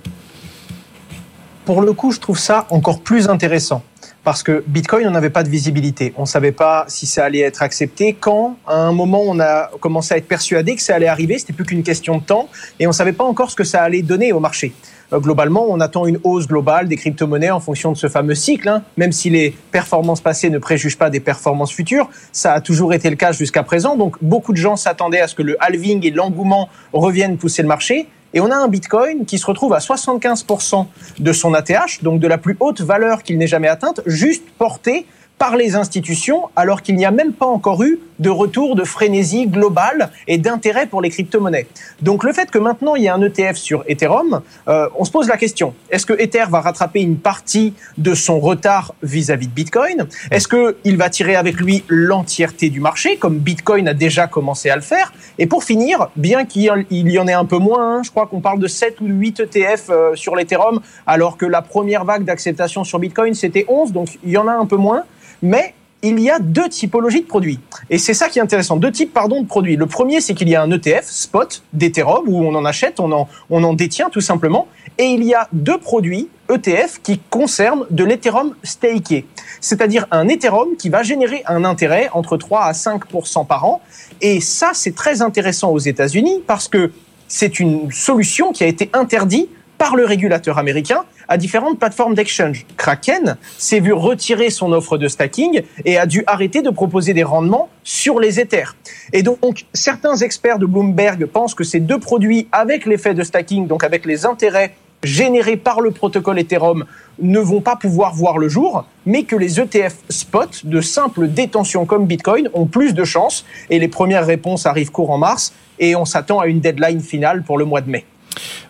Pour 1.65 1.81
le 1.81 1.93
coup, 1.93 2.11
je 2.11 2.19
trouve 2.19 2.39
ça 2.39 2.65
encore 2.71 3.01
plus 3.01 3.29
intéressant 3.29 3.83
parce 4.29 4.43
que 4.43 4.63
Bitcoin, 4.67 5.07
on 5.07 5.09
n'avait 5.09 5.31
pas 5.31 5.41
de 5.41 5.49
visibilité. 5.49 6.13
On 6.15 6.21
ne 6.21 6.27
savait 6.27 6.51
pas 6.51 6.85
si 6.87 7.07
ça 7.07 7.25
allait 7.25 7.39
être 7.39 7.63
accepté. 7.63 8.13
Quand, 8.13 8.57
à 8.67 8.75
un 8.75 8.91
moment, 8.91 9.23
on 9.25 9.39
a 9.39 9.71
commencé 9.79 10.13
à 10.13 10.17
être 10.17 10.27
persuadé 10.27 10.75
que 10.75 10.83
ça 10.83 10.93
allait 10.93 11.07
arriver, 11.07 11.39
c'était 11.39 11.51
plus 11.51 11.65
qu'une 11.65 11.81
question 11.81 12.19
de 12.19 12.23
temps, 12.23 12.47
et 12.79 12.85
on 12.85 12.91
ne 12.91 12.93
savait 12.93 13.13
pas 13.13 13.23
encore 13.23 13.49
ce 13.49 13.55
que 13.55 13.63
ça 13.63 13.81
allait 13.81 14.03
donner 14.03 14.31
au 14.31 14.39
marché. 14.39 14.71
Euh, 15.13 15.19
globalement, 15.19 15.65
on 15.67 15.79
attend 15.79 16.05
une 16.05 16.19
hausse 16.23 16.47
globale 16.47 16.87
des 16.87 16.95
crypto-monnaies 16.95 17.49
en 17.49 17.59
fonction 17.59 17.91
de 17.91 17.97
ce 17.97 18.07
fameux 18.07 18.35
cycle. 18.35 18.69
Hein. 18.69 18.83
Même 18.97 19.11
si 19.11 19.31
les 19.31 19.57
performances 19.71 20.21
passées 20.21 20.51
ne 20.51 20.59
préjugent 20.59 20.99
pas 20.99 21.09
des 21.09 21.19
performances 21.19 21.71
futures, 21.71 22.07
ça 22.31 22.53
a 22.53 22.61
toujours 22.61 22.93
été 22.93 23.09
le 23.09 23.15
cas 23.15 23.31
jusqu'à 23.31 23.63
présent. 23.63 23.95
Donc, 23.95 24.17
beaucoup 24.21 24.51
de 24.51 24.57
gens 24.57 24.75
s'attendaient 24.75 25.21
à 25.21 25.27
ce 25.27 25.33
que 25.33 25.41
le 25.41 25.57
halving 25.59 26.05
et 26.05 26.11
l'engouement 26.11 26.69
reviennent 26.93 27.37
pousser 27.37 27.63
le 27.63 27.67
marché. 27.67 28.07
Et 28.33 28.41
on 28.41 28.51
a 28.51 28.55
un 28.55 28.67
Bitcoin 28.67 29.25
qui 29.25 29.39
se 29.39 29.45
retrouve 29.45 29.73
à 29.73 29.79
75% 29.79 30.85
de 31.19 31.33
son 31.33 31.53
ATH, 31.53 32.03
donc 32.03 32.19
de 32.19 32.27
la 32.27 32.37
plus 32.37 32.57
haute 32.59 32.81
valeur 32.81 33.23
qu'il 33.23 33.37
n'ait 33.37 33.47
jamais 33.47 33.67
atteinte, 33.67 34.01
juste 34.05 34.43
porté 34.57 35.05
par 35.39 35.55
les 35.55 35.75
institutions 35.75 36.49
alors 36.55 36.83
qu'il 36.83 36.95
n'y 36.95 37.05
a 37.05 37.11
même 37.11 37.33
pas 37.33 37.47
encore 37.47 37.81
eu 37.81 37.99
de 38.19 38.29
retour 38.29 38.75
de 38.75 38.83
frénésie 38.83 39.47
globale 39.47 40.11
et 40.27 40.37
d'intérêt 40.37 40.85
pour 40.85 41.01
les 41.01 41.09
crypto-monnaies. 41.09 41.67
Donc 42.01 42.25
le 42.25 42.33
fait 42.33 42.51
que 42.51 42.59
maintenant 42.59 42.95
il 42.95 43.03
y 43.03 43.05
ait 43.05 43.09
un 43.09 43.21
ETF 43.21 43.55
sur 43.55 43.83
Ethereum, 43.87 44.41
euh, 44.67 44.89
on 44.97 45.05
se 45.05 45.11
pose 45.11 45.29
la 45.29 45.37
question, 45.37 45.73
est-ce 45.89 46.05
que 46.05 46.13
Ether 46.19 46.43
va 46.49 46.59
rattraper 46.59 46.99
une 46.99 47.17
partie 47.17 47.73
de 47.97 48.13
son 48.13 48.39
retard 48.39 48.93
vis-à-vis 49.01 49.47
de 49.47 49.53
Bitcoin? 49.53 50.07
Est-ce 50.29 50.49
qu'il 50.49 50.97
va 50.97 51.09
tirer 51.09 51.37
avec 51.37 51.55
lui 51.55 51.85
l'entièreté 51.87 52.69
du 52.69 52.81
marché, 52.81 53.15
comme 53.15 53.39
Bitcoin 53.39 53.87
a 53.87 53.93
déjà 53.93 54.27
commencé 54.27 54.69
à 54.69 54.75
le 54.75 54.81
faire? 54.81 55.13
Et 55.37 55.47
pour 55.47 55.63
finir, 55.63 56.09
bien 56.17 56.43
qu'il 56.45 56.63
y 56.63 57.19
en 57.19 57.27
ait 57.27 57.33
un 57.33 57.45
peu 57.45 57.57
moins, 57.57 57.97
hein, 57.97 58.01
je 58.03 58.11
crois 58.11 58.27
qu'on 58.27 58.41
parle 58.41 58.59
de 58.59 58.67
7 58.67 58.99
ou 58.99 59.05
8 59.05 59.39
ETF 59.39 59.89
euh, 59.89 60.15
sur 60.15 60.35
l'Ethereum, 60.35 60.81
alors 61.07 61.37
que 61.37 61.45
la 61.45 61.61
première 61.61 62.03
vague 62.03 62.25
d'acceptation 62.25 62.83
sur 62.83 62.99
Bitcoin 62.99 63.33
c'était 63.33 63.63
11, 63.69 63.93
donc 63.93 64.19
il 64.25 64.31
y 64.31 64.37
en 64.37 64.47
a 64.49 64.53
un 64.53 64.65
peu 64.65 64.75
moins 64.75 65.05
mais 65.41 65.73
il 66.01 66.19
y 66.19 66.29
a 66.29 66.39
deux 66.39 66.69
typologies 66.69 67.21
de 67.21 67.27
produits. 67.27 67.59
Et 67.89 67.97
c'est 67.97 68.13
ça 68.13 68.29
qui 68.29 68.39
est 68.39 68.41
intéressant. 68.41 68.77
Deux 68.77 68.91
types, 68.91 69.13
pardon, 69.13 69.41
de 69.41 69.47
produits. 69.47 69.75
Le 69.75 69.85
premier, 69.85 70.21
c'est 70.21 70.33
qu'il 70.33 70.47
y 70.47 70.55
a 70.55 70.61
un 70.61 70.71
ETF, 70.71 71.05
spot, 71.05 71.61
d'Ethereum, 71.73 72.23
où 72.27 72.41
on 72.45 72.55
en 72.55 72.63
achète, 72.65 72.99
on 72.99 73.11
en, 73.11 73.27
on 73.49 73.63
en 73.63 73.73
détient 73.73 74.09
tout 74.09 74.21
simplement. 74.21 74.67
Et 74.97 75.05
il 75.05 75.23
y 75.23 75.33
a 75.33 75.49
deux 75.51 75.77
produits, 75.77 76.29
ETF, 76.49 77.01
qui 77.03 77.19
concernent 77.29 77.85
de 77.89 78.03
l'Ethereum 78.03 78.55
staké. 78.63 79.25
C'est-à-dire 79.59 80.07
un 80.11 80.27
Ethereum 80.29 80.77
qui 80.77 80.89
va 80.89 81.03
générer 81.03 81.43
un 81.47 81.65
intérêt 81.65 82.09
entre 82.13 82.37
3 82.37 82.63
à 82.63 82.73
5 82.73 83.03
par 83.47 83.65
an. 83.65 83.81
Et 84.21 84.39
ça, 84.39 84.71
c'est 84.73 84.95
très 84.95 85.21
intéressant 85.21 85.71
aux 85.71 85.79
États-Unis 85.79 86.43
parce 86.47 86.67
que 86.67 86.91
c'est 87.27 87.59
une 87.59 87.91
solution 87.91 88.51
qui 88.51 88.63
a 88.63 88.67
été 88.67 88.89
interdite 88.93 89.49
par 89.79 89.95
le 89.95 90.05
régulateur 90.05 90.59
américain 90.59 91.05
à 91.27 91.37
différentes 91.37 91.79
plateformes 91.79 92.13
d'exchange. 92.13 92.65
Kraken 92.77 93.37
s'est 93.57 93.79
vu 93.79 93.93
retirer 93.93 94.51
son 94.51 94.71
offre 94.73 94.97
de 94.97 95.07
stacking 95.07 95.63
et 95.85 95.97
a 95.97 96.05
dû 96.05 96.23
arrêter 96.27 96.61
de 96.61 96.69
proposer 96.69 97.13
des 97.13 97.23
rendements 97.23 97.69
sur 97.83 98.19
les 98.19 98.39
Ethers. 98.39 98.75
Et 99.13 99.23
donc, 99.23 99.65
certains 99.73 100.17
experts 100.17 100.59
de 100.59 100.67
Bloomberg 100.67 101.25
pensent 101.25 101.55
que 101.55 101.63
ces 101.63 101.79
deux 101.79 101.99
produits, 101.99 102.47
avec 102.51 102.85
l'effet 102.85 103.13
de 103.15 103.23
stacking, 103.23 103.65
donc 103.65 103.83
avec 103.83 104.05
les 104.05 104.25
intérêts 104.25 104.75
générés 105.01 105.55
par 105.55 105.79
le 105.79 105.91
protocole 105.91 106.39
Ethereum 106.39 106.83
ne 107.21 107.39
vont 107.39 107.61
pas 107.61 107.77
pouvoir 107.77 108.13
voir 108.13 108.37
le 108.37 108.49
jour, 108.49 108.85
mais 109.05 109.23
que 109.23 109.37
les 109.37 109.61
ETF 109.61 109.95
spot 110.09 110.65
de 110.65 110.81
simple 110.81 111.29
détention 111.29 111.85
comme 111.85 112.05
Bitcoin 112.05 112.49
ont 112.53 112.65
plus 112.65 112.93
de 112.93 113.05
chances. 113.05 113.45
Et 113.69 113.79
les 113.79 113.87
premières 113.87 114.25
réponses 114.25 114.65
arrivent 114.65 114.91
courant 114.91 115.17
mars 115.17 115.53
et 115.79 115.95
on 115.95 116.03
s'attend 116.03 116.39
à 116.39 116.47
une 116.47 116.59
deadline 116.59 116.99
finale 116.99 117.43
pour 117.43 117.57
le 117.57 117.63
mois 117.63 117.79
de 117.79 117.89
mai. 117.89 118.05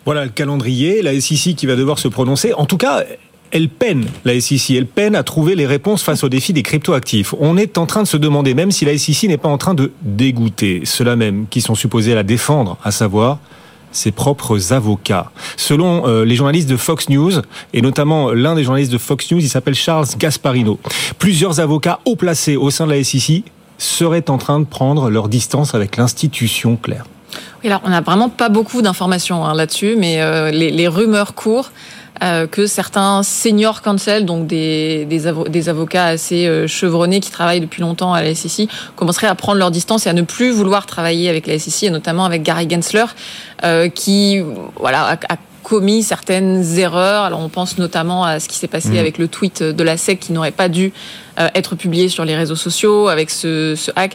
Voilà 0.04 0.24
le 0.24 0.30
calendrier, 0.30 1.02
la 1.02 1.18
SEC 1.20 1.54
qui 1.54 1.66
va 1.66 1.76
devoir 1.76 1.98
se 1.98 2.08
prononcer. 2.08 2.52
En 2.54 2.66
tout 2.66 2.76
cas, 2.76 3.04
elle 3.50 3.68
peine, 3.68 4.06
la 4.24 4.40
SEC, 4.40 4.70
elle 4.76 4.86
peine 4.86 5.14
à 5.14 5.22
trouver 5.22 5.54
les 5.54 5.66
réponses 5.66 6.02
face 6.02 6.22
aux 6.24 6.28
défis 6.28 6.52
des 6.52 6.62
cryptoactifs. 6.62 7.34
On 7.40 7.56
est 7.56 7.78
en 7.78 7.86
train 7.86 8.02
de 8.02 8.08
se 8.08 8.16
demander, 8.16 8.54
même 8.54 8.70
si 8.70 8.84
la 8.84 8.96
SEC 8.96 9.28
n'est 9.28 9.38
pas 9.38 9.48
en 9.48 9.58
train 9.58 9.74
de 9.74 9.92
dégoûter 10.02 10.82
ceux-là 10.84 11.16
même 11.16 11.46
qui 11.50 11.60
sont 11.60 11.74
supposés 11.74 12.14
la 12.14 12.22
défendre, 12.22 12.78
à 12.84 12.90
savoir 12.90 13.38
ses 13.92 14.12
propres 14.12 14.72
avocats. 14.72 15.32
Selon 15.56 16.06
euh, 16.06 16.24
les 16.24 16.36
journalistes 16.36 16.68
de 16.68 16.76
Fox 16.76 17.08
News, 17.08 17.32
et 17.74 17.82
notamment 17.82 18.30
l'un 18.30 18.54
des 18.54 18.62
journalistes 18.62 18.92
de 18.92 18.98
Fox 18.98 19.30
News, 19.32 19.40
il 19.40 19.48
s'appelle 19.48 19.74
Charles 19.74 20.06
Gasparino, 20.16 20.78
plusieurs 21.18 21.58
avocats 21.58 21.98
haut 22.04 22.14
placés 22.14 22.56
au 22.56 22.70
sein 22.70 22.86
de 22.86 22.92
la 22.92 23.02
SEC 23.02 23.42
seraient 23.78 24.30
en 24.30 24.38
train 24.38 24.60
de 24.60 24.64
prendre 24.64 25.10
leur 25.10 25.28
distance 25.28 25.74
avec 25.74 25.96
l'institution 25.96 26.76
claire. 26.76 27.06
Oui, 27.62 27.68
alors 27.68 27.82
on 27.84 27.90
n'a 27.90 28.00
vraiment 28.00 28.28
pas 28.28 28.48
beaucoup 28.48 28.82
d'informations 28.82 29.44
hein, 29.44 29.54
là-dessus, 29.54 29.96
mais 29.96 30.20
euh, 30.20 30.50
les, 30.50 30.70
les, 30.70 30.88
rumeurs 30.88 31.34
courent. 31.34 31.70
Euh, 32.22 32.46
que 32.46 32.66
certains 32.66 33.22
senior 33.22 33.80
counsel, 33.80 34.26
donc 34.26 34.46
des, 34.46 35.06
des, 35.06 35.22
des 35.48 35.68
avocats 35.70 36.04
assez 36.04 36.46
euh, 36.46 36.66
chevronnés 36.66 37.20
qui 37.20 37.30
travaillent 37.30 37.62
depuis 37.62 37.80
longtemps 37.80 38.12
à 38.12 38.22
la 38.22 38.34
SEC, 38.34 38.68
commenceraient 38.94 39.28
à 39.28 39.34
prendre 39.34 39.58
leur 39.58 39.70
distance 39.70 40.06
et 40.06 40.10
à 40.10 40.12
ne 40.12 40.20
plus 40.20 40.50
vouloir 40.50 40.84
travailler 40.84 41.30
avec 41.30 41.46
la 41.46 41.58
SEC, 41.58 41.84
et 41.84 41.90
notamment 41.90 42.26
avec 42.26 42.42
Gary 42.42 42.68
Gensler, 42.68 43.06
qui 43.94 44.42
voilà 44.76 45.04
a, 45.06 45.12
a 45.14 45.36
commis 45.62 46.02
certaines 46.02 46.78
erreurs. 46.78 47.22
Alors 47.24 47.40
on 47.40 47.48
pense 47.48 47.78
notamment 47.78 48.24
à 48.24 48.38
ce 48.38 48.48
qui 48.48 48.58
s'est 48.58 48.68
passé 48.68 48.90
mmh. 48.90 48.98
avec 48.98 49.16
le 49.16 49.28
tweet 49.28 49.62
de 49.62 49.82
la 49.82 49.96
SEC 49.96 50.18
qui 50.20 50.32
n'aurait 50.34 50.50
pas 50.50 50.68
dû 50.68 50.92
être 51.54 51.74
publié 51.74 52.10
sur 52.10 52.26
les 52.26 52.36
réseaux 52.36 52.56
sociaux, 52.56 53.08
avec 53.08 53.30
ce, 53.30 53.74
ce 53.76 53.90
hack. 53.96 54.14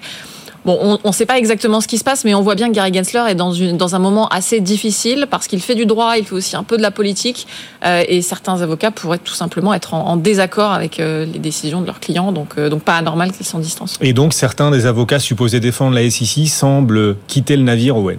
Bon, 0.65 0.99
on 1.03 1.07
ne 1.07 1.13
sait 1.13 1.27
pas 1.27 1.37
exactement 1.37 1.79
ce 1.79 1.87
qui 1.87 1.99
se 1.99 2.03
passe, 2.03 2.25
mais 2.25 2.33
on 2.33 2.41
voit 2.41 2.55
bien 2.55 2.69
que 2.69 2.73
Gary 2.73 2.91
Gensler 2.91 3.21
est 3.29 3.35
dans, 3.35 3.51
une, 3.51 3.77
dans 3.77 3.93
un 3.93 3.99
moment 3.99 4.27
assez 4.29 4.61
difficile 4.61 5.27
parce 5.29 5.47
qu'il 5.47 5.61
fait 5.61 5.75
du 5.75 5.85
droit, 5.85 6.17
il 6.17 6.25
fait 6.25 6.33
aussi 6.33 6.55
un 6.55 6.63
peu 6.63 6.75
de 6.75 6.81
la 6.81 6.89
politique, 6.89 7.45
euh, 7.85 8.03
et 8.07 8.23
certains 8.23 8.59
avocats 8.63 8.89
pourraient 8.89 9.19
tout 9.19 9.35
simplement 9.35 9.75
être 9.75 9.93
en, 9.93 10.07
en 10.07 10.17
désaccord 10.17 10.71
avec 10.71 10.99
euh, 10.99 11.25
les 11.25 11.37
décisions 11.37 11.81
de 11.81 11.85
leurs 11.85 11.99
clients, 11.99 12.31
donc, 12.31 12.53
euh, 12.57 12.69
donc 12.69 12.81
pas 12.81 12.95
anormal 12.95 13.31
qu'ils 13.31 13.45
s'en 13.45 13.59
distancent. 13.59 13.99
Et 14.01 14.13
donc 14.13 14.33
certains 14.33 14.71
des 14.71 14.87
avocats 14.87 15.19
supposés 15.19 15.59
défendre 15.59 15.93
la 15.93 16.09
SEC 16.09 16.47
semblent 16.47 17.15
quitter 17.27 17.57
le 17.57 17.63
navire 17.63 17.97
Owen. 17.97 18.17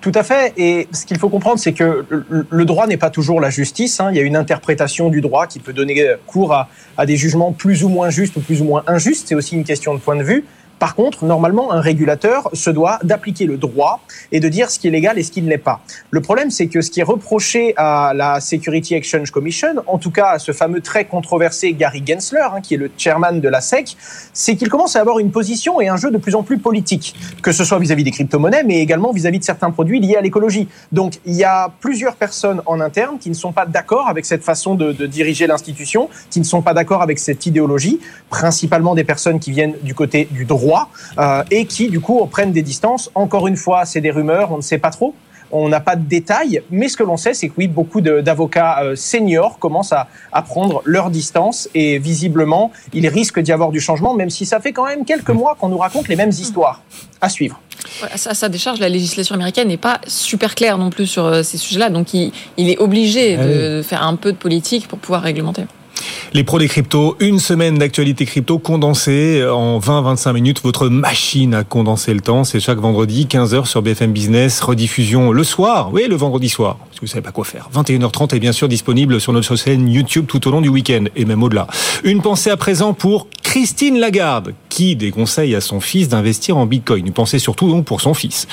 Tout 0.00 0.12
à 0.14 0.22
fait. 0.22 0.54
Et 0.56 0.88
ce 0.92 1.04
qu'il 1.04 1.18
faut 1.18 1.30
comprendre, 1.30 1.58
c'est 1.58 1.72
que 1.72 2.04
le 2.28 2.64
droit 2.66 2.86
n'est 2.86 2.98
pas 2.98 3.08
toujours 3.08 3.40
la 3.40 3.48
justice. 3.48 4.00
Hein. 4.00 4.08
Il 4.10 4.16
y 4.16 4.20
a 4.20 4.22
une 4.22 4.36
interprétation 4.36 5.08
du 5.08 5.22
droit 5.22 5.46
qui 5.46 5.60
peut 5.60 5.72
donner 5.72 6.06
cours 6.26 6.52
à, 6.52 6.68
à, 6.98 7.06
des 7.06 7.16
jugements 7.16 7.52
plus 7.52 7.84
ou 7.84 7.88
moins 7.88 8.10
justes 8.10 8.36
ou 8.36 8.40
plus 8.40 8.60
ou 8.60 8.64
moins 8.64 8.82
injustes. 8.86 9.28
C'est 9.28 9.34
aussi 9.34 9.54
une 9.54 9.64
question 9.64 9.94
de 9.94 10.00
point 10.00 10.16
de 10.16 10.22
vue. 10.22 10.44
Par 10.84 10.96
contre, 10.96 11.24
normalement, 11.24 11.72
un 11.72 11.80
régulateur 11.80 12.50
se 12.52 12.68
doit 12.68 12.98
d'appliquer 13.02 13.46
le 13.46 13.56
droit 13.56 14.00
et 14.32 14.38
de 14.38 14.50
dire 14.50 14.70
ce 14.70 14.78
qui 14.78 14.88
est 14.88 14.90
légal 14.90 15.18
et 15.18 15.22
ce 15.22 15.32
qui 15.32 15.40
ne 15.40 15.48
l'est 15.48 15.56
pas. 15.56 15.80
Le 16.10 16.20
problème, 16.20 16.50
c'est 16.50 16.66
que 16.66 16.82
ce 16.82 16.90
qui 16.90 17.00
est 17.00 17.04
reproché 17.04 17.72
à 17.78 18.12
la 18.14 18.38
Security 18.38 18.92
Exchange 18.92 19.30
Commission, 19.30 19.76
en 19.86 19.96
tout 19.96 20.10
cas 20.10 20.32
à 20.32 20.38
ce 20.38 20.52
fameux 20.52 20.82
très 20.82 21.06
controversé 21.06 21.72
Gary 21.72 22.02
Gensler, 22.06 22.48
hein, 22.52 22.60
qui 22.60 22.74
est 22.74 22.76
le 22.76 22.90
chairman 22.98 23.40
de 23.40 23.48
la 23.48 23.62
SEC, 23.62 23.96
c'est 24.34 24.56
qu'il 24.56 24.68
commence 24.68 24.94
à 24.94 25.00
avoir 25.00 25.20
une 25.20 25.30
position 25.30 25.80
et 25.80 25.88
un 25.88 25.96
jeu 25.96 26.10
de 26.10 26.18
plus 26.18 26.34
en 26.34 26.42
plus 26.42 26.58
politique, 26.58 27.14
que 27.40 27.52
ce 27.52 27.64
soit 27.64 27.78
vis-à-vis 27.78 28.04
des 28.04 28.10
crypto-monnaies, 28.10 28.64
mais 28.64 28.80
également 28.80 29.10
vis-à-vis 29.10 29.38
de 29.38 29.44
certains 29.44 29.70
produits 29.70 30.00
liés 30.00 30.16
à 30.16 30.20
l'écologie. 30.20 30.68
Donc, 30.92 31.14
il 31.24 31.32
y 31.32 31.44
a 31.44 31.70
plusieurs 31.80 32.16
personnes 32.16 32.60
en 32.66 32.78
interne 32.82 33.16
qui 33.18 33.30
ne 33.30 33.34
sont 33.34 33.52
pas 33.52 33.64
d'accord 33.64 34.06
avec 34.06 34.26
cette 34.26 34.44
façon 34.44 34.74
de, 34.74 34.92
de 34.92 35.06
diriger 35.06 35.46
l'institution, 35.46 36.10
qui 36.28 36.40
ne 36.40 36.44
sont 36.44 36.60
pas 36.60 36.74
d'accord 36.74 37.00
avec 37.00 37.18
cette 37.18 37.46
idéologie, 37.46 38.00
principalement 38.28 38.94
des 38.94 39.04
personnes 39.04 39.40
qui 39.40 39.50
viennent 39.50 39.76
du 39.82 39.94
côté 39.94 40.28
du 40.30 40.44
droit 40.44 40.73
euh, 41.18 41.42
et 41.50 41.66
qui, 41.66 41.88
du 41.88 42.00
coup, 42.00 42.24
prennent 42.26 42.52
des 42.52 42.62
distances. 42.62 43.10
Encore 43.14 43.46
une 43.46 43.56
fois, 43.56 43.84
c'est 43.84 44.00
des 44.00 44.10
rumeurs, 44.10 44.52
on 44.52 44.58
ne 44.58 44.62
sait 44.62 44.78
pas 44.78 44.90
trop. 44.90 45.14
On 45.52 45.68
n'a 45.68 45.78
pas 45.78 45.94
de 45.94 46.02
détails, 46.02 46.62
mais 46.70 46.88
ce 46.88 46.96
que 46.96 47.04
l'on 47.04 47.16
sait, 47.16 47.32
c'est 47.32 47.48
que 47.48 47.54
oui, 47.58 47.68
beaucoup 47.68 48.00
d'avocats 48.00 48.82
euh, 48.82 48.96
seniors 48.96 49.58
commencent 49.60 49.92
à, 49.92 50.08
à 50.32 50.42
prendre 50.42 50.82
leur 50.84 51.10
distance 51.10 51.68
et 51.74 51.98
visiblement, 51.98 52.72
il 52.92 53.06
risque 53.06 53.38
d'y 53.38 53.52
avoir 53.52 53.70
du 53.70 53.78
changement, 53.78 54.14
même 54.14 54.30
si 54.30 54.46
ça 54.46 54.58
fait 54.58 54.72
quand 54.72 54.86
même 54.86 55.04
quelques 55.04 55.30
mois 55.30 55.56
qu'on 55.60 55.68
nous 55.68 55.78
raconte 55.78 56.08
les 56.08 56.16
mêmes 56.16 56.30
histoires. 56.30 56.82
À 57.20 57.28
suivre. 57.28 57.60
Ça, 58.16 58.34
ça 58.34 58.48
décharge, 58.48 58.80
la 58.80 58.88
législation 58.88 59.34
américaine 59.34 59.68
n'est 59.68 59.76
pas 59.76 60.00
super 60.06 60.54
claire 60.54 60.78
non 60.78 60.90
plus 60.90 61.06
sur 61.06 61.24
euh, 61.24 61.42
ces 61.42 61.58
sujets-là, 61.58 61.90
donc 61.90 62.14
il, 62.14 62.32
il, 62.56 62.68
est 62.68 62.78
obligé 62.78 63.36
Ah 63.38 63.46
de 63.46 63.82
faire 63.82 64.02
un 64.02 64.16
peu 64.16 64.32
de 64.32 64.36
politique 64.36 64.88
pour 64.88 64.98
pouvoir 64.98 65.22
réglementer. 65.22 65.64
Les 66.36 66.42
pros 66.42 66.58
des 66.58 66.66
cryptos, 66.66 67.14
une 67.20 67.38
semaine 67.38 67.78
d'actualité 67.78 68.26
crypto 68.26 68.58
condensée 68.58 69.46
en 69.48 69.78
20-25 69.78 70.32
minutes. 70.32 70.60
Votre 70.64 70.88
machine 70.88 71.54
à 71.54 71.62
condenser 71.62 72.12
le 72.12 72.20
temps, 72.20 72.42
c'est 72.42 72.58
chaque 72.58 72.78
vendredi, 72.78 73.28
15h 73.30 73.66
sur 73.66 73.82
BFM 73.82 74.12
Business, 74.12 74.60
rediffusion 74.60 75.30
le 75.30 75.44
soir, 75.44 75.90
oui, 75.92 76.06
le 76.08 76.16
vendredi 76.16 76.48
soir, 76.48 76.78
que 76.92 77.02
vous 77.02 77.06
savez 77.06 77.22
pas 77.22 77.30
quoi 77.30 77.44
faire. 77.44 77.68
21h30 77.72 78.34
est 78.34 78.40
bien 78.40 78.50
sûr 78.50 78.66
disponible 78.66 79.20
sur 79.20 79.32
notre 79.32 79.54
chaîne 79.54 79.88
YouTube 79.88 80.24
tout 80.26 80.48
au 80.48 80.50
long 80.50 80.60
du 80.60 80.68
week-end, 80.68 81.04
et 81.14 81.24
même 81.24 81.40
au-delà. 81.40 81.68
Une 82.02 82.20
pensée 82.20 82.50
à 82.50 82.56
présent 82.56 82.94
pour 82.94 83.28
Christine 83.54 84.00
Lagarde, 84.00 84.52
qui 84.68 84.96
déconseille 84.96 85.54
à 85.54 85.60
son 85.60 85.78
fils 85.78 86.08
d'investir 86.08 86.56
en 86.56 86.66
Bitcoin. 86.66 87.06
Une 87.06 87.12
pensée 87.12 87.38
surtout 87.38 87.68
donc 87.68 87.84
pour 87.84 88.00
son 88.00 88.12
fils. 88.12 88.48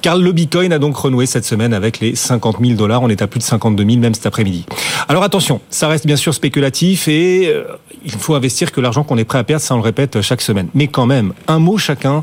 Car 0.00 0.16
le 0.16 0.32
Bitcoin 0.32 0.72
a 0.72 0.78
donc 0.78 0.96
renoué 0.96 1.26
cette 1.26 1.44
semaine 1.44 1.74
avec 1.74 2.00
les 2.00 2.16
50 2.16 2.56
000 2.62 2.72
dollars. 2.72 3.02
On 3.02 3.10
est 3.10 3.20
à 3.20 3.26
plus 3.26 3.38
de 3.38 3.44
52 3.44 3.84
000 3.84 3.98
même 3.98 4.14
cet 4.14 4.24
après-midi. 4.24 4.64
Alors 5.08 5.24
attention, 5.24 5.60
ça 5.68 5.88
reste 5.88 6.06
bien 6.06 6.16
sûr 6.16 6.32
spéculatif 6.32 7.06
et 7.06 7.48
euh, 7.48 7.64
il 8.02 8.12
faut 8.12 8.34
investir 8.34 8.72
que 8.72 8.80
l'argent 8.80 9.04
qu'on 9.04 9.18
est 9.18 9.26
prêt 9.26 9.36
à 9.36 9.44
perdre, 9.44 9.62
ça 9.62 9.74
on 9.74 9.76
le 9.76 9.82
répète 9.82 10.22
chaque 10.22 10.40
semaine. 10.40 10.68
Mais 10.72 10.86
quand 10.86 11.04
même, 11.04 11.34
un 11.48 11.58
mot 11.58 11.76
chacun 11.76 12.22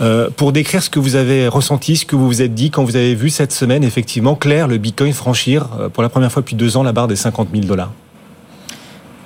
euh, 0.00 0.30
pour 0.34 0.52
décrire 0.52 0.82
ce 0.82 0.88
que 0.88 0.98
vous 0.98 1.16
avez 1.16 1.48
ressenti, 1.48 1.96
ce 1.96 2.06
que 2.06 2.16
vous 2.16 2.26
vous 2.26 2.40
êtes 2.40 2.54
dit 2.54 2.70
quand 2.70 2.82
vous 2.82 2.96
avez 2.96 3.14
vu 3.14 3.28
cette 3.28 3.52
semaine 3.52 3.84
effectivement 3.84 4.36
clair 4.36 4.68
le 4.68 4.78
Bitcoin 4.78 5.12
franchir 5.12 5.68
euh, 5.78 5.90
pour 5.90 6.02
la 6.02 6.08
première 6.08 6.32
fois 6.32 6.40
depuis 6.40 6.56
deux 6.56 6.78
ans 6.78 6.82
la 6.82 6.92
barre 6.92 7.08
des 7.08 7.16
50 7.16 7.48
000 7.52 7.66
dollars. 7.66 7.90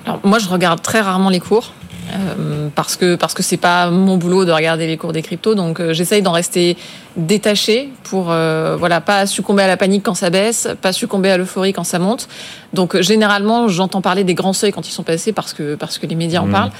Alors 0.07 0.19
moi, 0.25 0.41
je 0.41 0.49
regarde 0.49 0.83
très 0.83 1.03
rarement 1.03 1.31
les 1.31 1.38
cours. 1.38 1.73
Euh, 2.11 2.69
parce 2.75 2.97
que 2.97 3.17
parce 3.17 3.35
que 3.35 3.43
c'est 3.43 3.59
pas 3.59 3.91
mon 3.91 4.17
boulot 4.17 4.47
de 4.47 4.53
regarder 4.53 4.87
les 4.87 4.97
cours 4.97 5.12
des 5.12 5.21
cryptos 5.21 5.55
donc 5.55 5.79
euh, 5.79 5.93
j'essaye 5.93 6.23
d'en 6.23 6.33
rester 6.33 6.77
détaché 7.17 7.91
pour 8.05 8.29
euh, 8.31 8.77
voilà 8.79 9.03
pas 9.03 9.27
succomber 9.27 9.62
à 9.62 9.67
la 9.67 9.77
panique 9.77 10.05
quand 10.05 10.15
ça 10.15 10.31
baisse 10.31 10.69
pas 10.81 10.93
succomber 10.93 11.31
à 11.31 11.37
l'euphorie 11.37 11.75
quand 11.75 11.85
ça 11.85 11.99
monte. 11.99 12.29
Donc 12.73 12.99
généralement 13.00 13.69
j'entends 13.69 14.00
parler 14.00 14.25
des 14.25 14.35
grands 14.35 14.55
seuils 14.55 14.73
quand 14.73 14.88
ils 14.88 14.93
sont 14.93 15.03
passés 15.03 15.33
parce 15.33 15.53
que 15.53 15.75
parce 15.75 15.99
que 15.99 16.07
les 16.07 16.15
médias 16.15 16.38
Mmh. 16.38 16.49
en 16.49 16.53
parlent. 16.53 16.71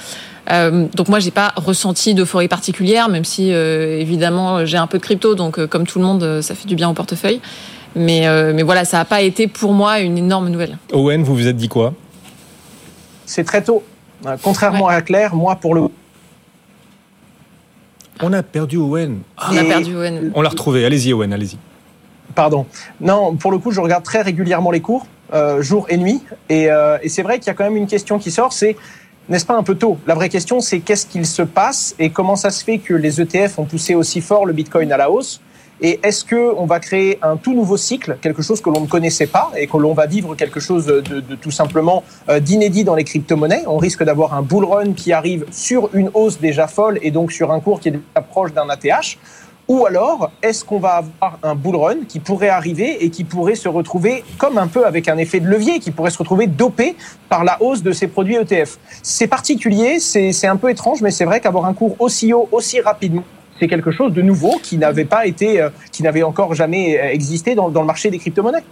Euh, 0.51 0.87
donc 0.95 1.09
moi 1.09 1.19
j'ai 1.19 1.31
pas 1.31 1.53
ressenti 1.55 2.13
d'euphorie 2.15 2.47
particulière 2.47 3.09
même 3.09 3.25
si 3.25 3.53
euh, 3.53 3.99
évidemment 3.99 4.65
j'ai 4.65 4.77
un 4.77 4.87
peu 4.87 4.97
de 4.97 5.03
crypto 5.03 5.35
donc 5.35 5.59
euh, 5.59 5.67
comme 5.67 5.85
tout 5.85 5.99
le 5.99 6.05
monde 6.05 6.23
euh, 6.23 6.41
ça 6.41 6.55
fait 6.55 6.67
du 6.67 6.75
bien 6.75 6.89
au 6.89 6.93
portefeuille. 6.93 7.39
Mais 7.95 8.27
euh, 8.27 8.53
mais 8.55 8.63
voilà 8.63 8.85
ça 8.85 8.99
a 8.99 9.05
pas 9.05 9.21
été 9.21 9.47
pour 9.47 9.73
moi 9.73 9.99
une 9.99 10.17
énorme 10.17 10.49
nouvelle. 10.49 10.77
Owen, 10.93 11.23
vous 11.23 11.35
vous 11.35 11.47
êtes 11.47 11.57
dit 11.57 11.69
quoi? 11.69 11.93
C'est 13.25 13.43
très 13.43 13.63
tôt. 13.63 13.83
Euh, 14.25 14.37
Contrairement 14.41 14.87
à 14.87 15.01
Claire, 15.01 15.35
moi, 15.35 15.55
pour 15.55 15.75
le 15.75 15.83
On 18.21 18.33
a 18.33 18.43
perdu 18.43 18.77
Owen. 18.77 19.19
On 19.49 19.57
a 19.57 19.63
perdu 19.63 19.95
Owen 19.95 20.31
on 20.35 20.41
l'a 20.41 20.49
retrouvé. 20.49 20.85
Allez-y 20.85 21.13
Owen, 21.13 21.31
allez-y. 21.33 21.57
Pardon. 22.35 22.65
Non, 23.01 23.35
pour 23.35 23.51
le 23.51 23.57
coup, 23.57 23.71
je 23.71 23.81
regarde 23.81 24.03
très 24.03 24.21
régulièrement 24.21 24.71
les 24.71 24.81
cours, 24.81 25.07
euh, 25.33 25.61
jour 25.61 25.85
et 25.89 25.97
nuit. 25.97 26.21
Et, 26.49 26.69
euh, 26.69 26.97
et 27.01 27.09
c'est 27.09 27.23
vrai 27.23 27.39
qu'il 27.39 27.47
y 27.47 27.49
a 27.49 27.53
quand 27.53 27.63
même 27.63 27.77
une 27.77 27.87
question 27.87 28.19
qui 28.19 28.31
sort, 28.31 28.53
c'est 28.53 28.75
n'est-ce 29.29 29.45
pas 29.45 29.55
un 29.55 29.63
peu 29.63 29.75
tôt? 29.75 29.97
La 30.07 30.15
vraie 30.15 30.29
question, 30.29 30.59
c'est 30.59 30.79
qu'est-ce 30.79 31.05
qu'il 31.05 31.25
se 31.25 31.43
passe 31.43 31.95
et 31.99 32.09
comment 32.09 32.35
ça 32.35 32.49
se 32.49 32.63
fait 32.63 32.79
que 32.79 32.93
les 32.93 33.21
ETF 33.21 33.59
ont 33.59 33.65
poussé 33.65 33.93
aussi 33.95 34.21
fort 34.21 34.45
le 34.45 34.53
Bitcoin 34.53 34.91
à 34.91 34.97
la 34.97 35.11
hausse? 35.11 35.39
Et 35.81 35.99
est-ce 36.03 36.25
que 36.25 36.53
on 36.57 36.65
va 36.65 36.79
créer 36.79 37.19
un 37.21 37.37
tout 37.37 37.53
nouveau 37.53 37.77
cycle, 37.77 38.17
quelque 38.21 38.41
chose 38.41 38.61
que 38.61 38.69
l'on 38.69 38.81
ne 38.81 38.87
connaissait 38.87 39.27
pas 39.27 39.51
et 39.55 39.67
que 39.67 39.77
l'on 39.77 39.93
va 39.93 40.07
vivre 40.07 40.35
quelque 40.35 40.59
chose 40.59 40.85
de, 40.85 41.01
de 41.01 41.35
tout 41.35 41.51
simplement 41.51 42.03
euh, 42.27 42.39
d'inédit 42.39 42.83
dans 42.83 42.95
les 42.95 43.05
crypto-monnaies? 43.05 43.63
On 43.67 43.77
risque 43.77 44.03
d'avoir 44.03 44.33
un 44.33 44.41
bull 44.41 44.65
run 44.65 44.93
qui 44.93 45.13
arrive 45.13 45.45
sur 45.51 45.89
une 45.93 46.11
hausse 46.13 46.39
déjà 46.39 46.67
folle 46.67 46.99
et 47.01 47.11
donc 47.11 47.31
sur 47.31 47.51
un 47.51 47.59
cours 47.59 47.79
qui 47.79 47.89
est 47.89 47.99
proche 48.29 48.53
d'un 48.53 48.69
ATH. 48.69 49.17
Ou 49.69 49.85
alors, 49.85 50.31
est-ce 50.41 50.65
qu'on 50.65 50.79
va 50.79 50.95
avoir 50.95 51.37
un 51.43 51.53
bull 51.53 51.75
run 51.75 51.97
qui 52.07 52.19
pourrait 52.19 52.49
arriver 52.49 53.05
et 53.05 53.11
qui 53.11 53.23
pourrait 53.23 53.53
se 53.53 53.69
retrouver 53.69 54.23
comme 54.39 54.57
un 54.57 54.65
peu 54.65 54.85
avec 54.85 55.07
un 55.07 55.17
effet 55.17 55.39
de 55.39 55.45
levier, 55.45 55.79
qui 55.79 55.91
pourrait 55.91 56.09
se 56.09 56.17
retrouver 56.17 56.47
dopé 56.47 56.95
par 57.29 57.43
la 57.43 57.61
hausse 57.61 57.83
de 57.83 57.91
ces 57.91 58.07
produits 58.07 58.35
ETF 58.35 58.79
C'est 59.03 59.27
particulier, 59.27 59.99
c'est 59.99 60.47
un 60.47 60.55
peu 60.55 60.71
étrange, 60.71 61.03
mais 61.03 61.11
c'est 61.11 61.25
vrai 61.25 61.39
qu'avoir 61.39 61.65
un 61.65 61.75
cours 61.75 61.95
aussi 61.99 62.33
haut, 62.33 62.49
aussi 62.51 62.81
rapidement, 62.81 63.23
c'est 63.59 63.67
quelque 63.67 63.91
chose 63.91 64.13
de 64.13 64.21
nouveau 64.21 64.59
qui 64.61 64.77
n'avait 64.77 65.05
pas 65.05 65.25
été, 65.25 65.61
euh, 65.61 65.69
qui 65.91 66.03
n'avait 66.03 66.23
encore 66.23 66.53
jamais 66.55 66.99
euh, 66.99 67.09
existé 67.11 67.55
dans, 67.55 67.69
dans 67.69 67.81
le 67.81 67.87
marché 67.87 68.09
des 68.09 68.17
crypto-monnaies. 68.17 68.63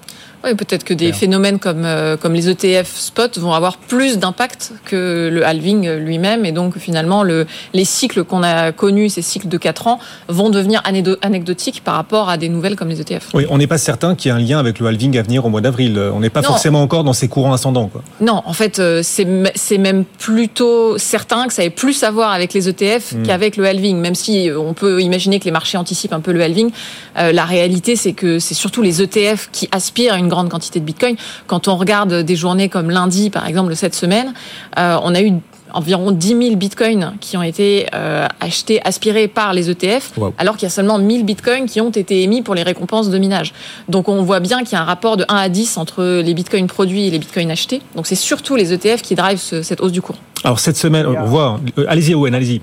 Oui, 0.44 0.53
peut-être 0.56 0.84
que 0.84 0.94
des 0.94 1.12
phénomènes 1.13 1.60
comme, 1.60 1.84
euh, 1.86 2.15
comme 2.17 2.34
les 2.34 2.50
ETF 2.50 2.96
spot 2.96 3.38
vont 3.38 3.53
avoir 3.53 3.77
plus 3.77 4.17
d'impact 4.20 4.72
que 4.86 5.29
le 5.32 5.46
halving 5.46 5.89
lui-même. 5.96 6.46
Et 6.46 6.51
donc, 6.51 6.77
finalement, 6.77 7.24
le, 7.24 7.46
les 7.74 7.86
cycles 7.86 8.24
qu'on 8.24 8.44
a 8.44 8.72
connus, 8.72 9.10
ces 9.10 9.22
cycles 9.22 9.48
de 9.48 9.58
4 9.58 9.88
ans, 9.88 10.00
vont 10.27 10.50
devenir 10.50 10.82
anecdotiques 11.22 11.82
par 11.84 11.96
rapport 11.96 12.29
à 12.29 12.38
des 12.38 12.50
nouvelles 12.50 12.75
comme 12.75 12.89
les 12.89 13.01
ETF. 13.01 13.29
Oui, 13.34 13.46
on 13.50 13.58
n'est 13.58 13.67
pas 13.67 13.77
certain 13.77 14.15
qu'il 14.15 14.29
y 14.32 14.34
ait 14.34 14.38
un 14.38 14.41
lien 14.41 14.60
avec 14.60 14.79
le 14.79 14.88
halving 14.88 15.17
à 15.17 15.22
venir 15.24 15.46
au 15.46 15.50
mois 15.50 15.62
d'avril. 15.62 16.00
On 16.13 16.20
n'est 16.20 16.29
pas 16.29 16.41
Non. 16.41 16.50
forcément 16.50 16.82
encore 16.82 17.03
dans 17.03 17.13
ces 17.13 17.27
courants 17.27 17.53
ascendants. 17.53 17.88
Quoi. 17.88 18.03
Non, 18.22 18.41
en 18.46 18.53
fait, 18.53 18.79
euh, 18.79 19.01
c'est 19.03 19.77
même 19.77 20.06
plutôt 20.06 20.98
certain 20.98 21.48
que 21.48 21.53
ça 21.53 21.63
ait 21.63 21.70
plus 21.70 22.03
à 22.03 22.12
voir 22.12 22.32
avec 22.32 22.53
les 22.53 22.70
ETF 22.70 23.13
Mm. 23.13 23.24
qu'avec 23.24 23.58
le 23.58 23.65
halving. 23.65 23.98
Même 23.98 24.15
si 24.15 24.50
euh, 24.50 24.60
on 24.60 24.74
peut 24.74 25.01
imaginer 25.01 25.39
que 25.39 25.46
les 25.46 25.51
marchés 25.51 25.77
anticipent 25.77 26.13
un 26.13 26.20
peu 26.20 26.32
le 26.32 26.41
halving, 26.41 26.72
euh, 27.17 27.32
la 27.32 27.46
réalité, 27.46 27.96
c'est 27.96 28.13
que 28.13 28.39
c'est 28.39 28.53
surtout 28.53 28.82
les 28.82 29.01
ETF 29.01 29.50
qui 29.51 29.67
aspirent 29.72 30.13
à 30.13 30.17
une 30.17 30.26
grande 30.29 30.50
quantité 30.50 30.79
de 30.79 30.86
Bitcoin. 30.86 31.15
Quand 31.48 31.67
on 31.67 31.75
regarde 31.77 32.13
des 32.24 32.36
journées 32.36 32.69
comme 32.69 32.89
lundi, 32.89 33.29
par 33.29 33.48
exemple, 33.48 33.75
cette 33.75 33.96
semaine, 33.96 34.34
euh, 34.77 34.98
on 35.03 35.13
a 35.15 35.22
eu 35.22 35.31
environ 35.74 36.12
10 36.12 36.27
000 36.29 36.55
bitcoins 36.55 37.13
qui 37.19 37.36
ont 37.36 37.43
été 37.43 37.88
euh, 37.93 38.25
achetés, 38.39 38.79
aspirés 38.86 39.27
par 39.27 39.53
les 39.53 39.69
ETF, 39.69 40.13
Wow. 40.17 40.34
alors 40.38 40.55
qu'il 40.55 40.63
y 40.65 40.67
a 40.67 40.69
seulement 40.74 40.98
1000 40.98 41.25
bitcoins 41.25 41.65
qui 41.65 41.81
ont 41.81 41.89
été 41.89 42.24
émis 42.24 42.41
pour 42.41 42.55
les 42.55 42.63
récompenses 42.63 43.10
de 43.10 43.17
minage. 43.17 43.53
Donc 43.89 44.07
on 44.07 44.24
voit 44.24 44.39
bien 44.39 44.60
qu'il 44.63 44.74
y 44.74 44.75
a 44.75 44.81
un 44.81 44.86
rapport 44.86 45.17
de 45.17 45.25
1 45.27 45.36
à 45.36 45.50
10 45.50 45.77
entre 45.77 46.22
les 46.22 46.34
bitcoins 46.34 46.67
produits 46.67 47.07
et 47.07 47.12
les 47.12 47.19
bitcoins 47.19 47.51
achetés. 47.51 47.81
Donc 47.96 48.07
c'est 48.07 48.15
surtout 48.15 48.55
les 48.55 48.72
ETF 48.74 49.01
qui 49.01 49.15
drivent 49.15 49.39
ce- 49.41 49.62
cette 49.62 49.81
hausse 49.81 49.91
du 49.91 50.01
cours. 50.01 50.15
Alors 50.46 50.60
cette 50.60 50.77
semaine, 50.77 51.05
on 51.05 51.25
voit. 51.25 51.60
euh, 51.77 51.86
Allez-y 51.89 52.15
Owen, 52.15 52.34
allez-y. 52.34 52.62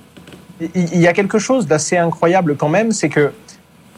Il 0.74 1.00
y 1.00 1.06
a 1.06 1.12
quelque 1.12 1.38
chose 1.38 1.66
d'assez 1.66 1.98
incroyable 1.98 2.56
quand 2.56 2.68
même, 2.70 2.90
c'est 2.90 3.10
que 3.10 3.32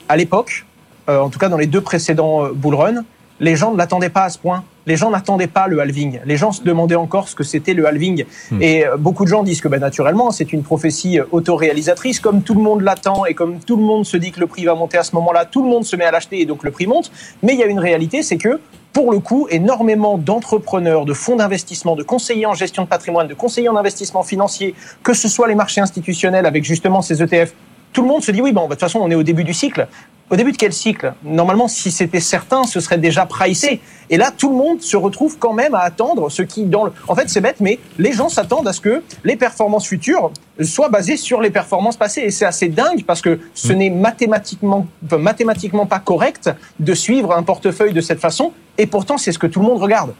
à 0.08 0.16
l'époque, 0.16 0.66
euh, 1.08 1.20
en 1.20 1.28
tout 1.28 1.38
cas 1.38 1.49
dans 1.49 1.58
les 1.58 1.66
deux 1.68 1.80
précédents 1.80 2.49
bull 2.52 2.75
run, 2.75 3.04
les 3.40 3.57
gens 3.57 3.73
ne 3.73 3.78
l'attendaient 3.78 4.11
pas 4.11 4.25
à 4.25 4.31
ce 4.31 4.38
point. 4.38 4.64
Les 4.87 4.97
gens 4.97 5.11
n'attendaient 5.11 5.49
pas 5.49 5.66
le 5.66 5.81
halving. 5.81 6.21
Les 6.25 6.37
gens 6.37 6.52
se 6.52 6.62
demandaient 6.62 6.95
encore 6.95 7.28
ce 7.28 7.35
que 7.35 7.43
c'était 7.43 7.75
le 7.75 7.87
halving. 7.87 8.25
Hmm. 8.50 8.62
Et 8.62 8.87
euh, 8.87 8.97
beaucoup 8.97 9.25
de 9.25 9.28
gens 9.28 9.43
disent 9.43 9.61
que 9.61 9.69
bah, 9.69 9.78
naturellement, 9.78 10.31
c'est 10.31 10.52
une 10.52 10.62
prophétie 10.62 11.19
euh, 11.19 11.25
autoréalisatrice. 11.33 12.21
Comme 12.21 12.43
tout 12.43 12.55
le 12.55 12.62
monde 12.62 12.83
l'attend 12.83 13.26
et 13.26 13.35
comme 13.35 13.59
tout 13.59 13.76
le 13.76 13.83
monde 13.83 14.05
se 14.07 14.16
dit 14.16 14.31
que 14.31 14.40
le 14.40 14.47
prix 14.47 14.64
va 14.64 14.75
monter 14.75 14.97
à 14.97 15.02
ce 15.02 15.14
moment-là, 15.16 15.45
tout 15.45 15.62
le 15.62 15.69
monde 15.69 15.85
se 15.85 15.97
met 15.97 16.05
à 16.05 16.12
l'acheter 16.12 16.40
et 16.40 16.47
donc 16.47 16.62
le 16.62 16.71
prix 16.71 16.87
monte. 16.87 17.11
Mais 17.43 17.55
il 17.55 17.59
y 17.59 17.62
a 17.64 17.66
une 17.66 17.81
réalité, 17.81 18.23
c'est 18.23 18.37
que 18.37 18.61
pour 18.93 19.12
le 19.12 19.19
coup, 19.19 19.47
énormément 19.50 20.16
d'entrepreneurs, 20.16 21.05
de 21.05 21.12
fonds 21.12 21.37
d'investissement, 21.37 21.97
de 21.97 22.02
conseillers 22.02 22.47
en 22.47 22.55
gestion 22.55 22.85
de 22.85 22.88
patrimoine, 22.88 23.28
de 23.28 23.35
conseillers 23.35 23.69
en 23.69 23.76
investissement 23.76 24.23
financier, 24.23 24.75
que 25.02 25.12
ce 25.12 25.28
soit 25.28 25.49
les 25.49 25.55
marchés 25.55 25.83
institutionnels 25.83 26.47
avec 26.47 26.64
justement 26.64 27.02
ces 27.02 27.23
ETF, 27.23 27.52
tout 27.97 28.03
le 28.03 28.09
monde 28.09 28.23
se 28.23 28.31
dit 28.31 28.43
oui, 28.43 28.53
bon, 28.53 28.65
de 28.65 28.73
toute 28.73 28.81
façon, 28.81 28.99
on 29.03 29.11
est 29.11 29.15
au 29.15 29.23
début 29.23 29.43
du 29.43 29.55
cycle. 29.55 29.88
Au 30.29 30.37
début 30.37 30.53
de 30.53 30.59
quel 30.59 30.75
cycle? 30.75 31.15
Normalement, 31.25 31.67
si 31.67 31.91
c'était 31.91 32.21
certain, 32.21 32.65
ce 32.65 32.79
serait 32.79 32.99
déjà 32.99 33.25
pricé. 33.25 33.81
Et 34.11 34.19
là, 34.19 34.31
tout 34.37 34.50
le 34.50 34.55
monde 34.55 34.83
se 34.83 34.99
retrouve 34.99 35.38
quand 35.38 35.55
même 35.55 35.75
à 35.75 35.79
attendre 35.79 36.29
ce 36.29 36.43
qui, 36.43 36.65
dans 36.65 36.85
le... 36.85 36.93
En 37.09 37.15
fait, 37.15 37.31
c'est 37.31 37.41
bête, 37.41 37.57
mais 37.61 37.79
les 37.97 38.12
gens 38.12 38.29
s'attendent 38.29 38.69
à 38.69 38.75
ce 38.75 38.83
que 38.83 39.03
les 39.25 39.37
performances 39.37 39.87
futures 39.87 40.31
soient 40.61 40.91
basées 40.91 41.17
sur 41.17 41.41
les 41.41 41.49
performances 41.49 41.97
passées. 41.97 42.21
Et 42.21 42.31
c'est 42.31 42.45
assez 42.45 42.69
dingue 42.69 43.03
parce 43.07 43.23
que 43.23 43.41
ce 43.55 43.73
n'est 43.73 43.88
mathématiquement, 43.88 44.87
enfin, 45.07 45.17
mathématiquement 45.17 45.87
pas 45.87 46.00
correct 46.00 46.50
de 46.79 46.93
suivre 46.93 47.33
un 47.33 47.45
portefeuille 47.45 47.95
de 47.95 48.03
cette 48.03 48.21
façon. 48.21 48.53
Et 48.76 48.87
pourtant, 48.87 49.17
c'est 49.17 49.33
ce 49.33 49.38
que 49.38 49.47
tout 49.47 49.61
le 49.61 49.67
monde 49.67 49.81
regarde. 49.81 50.12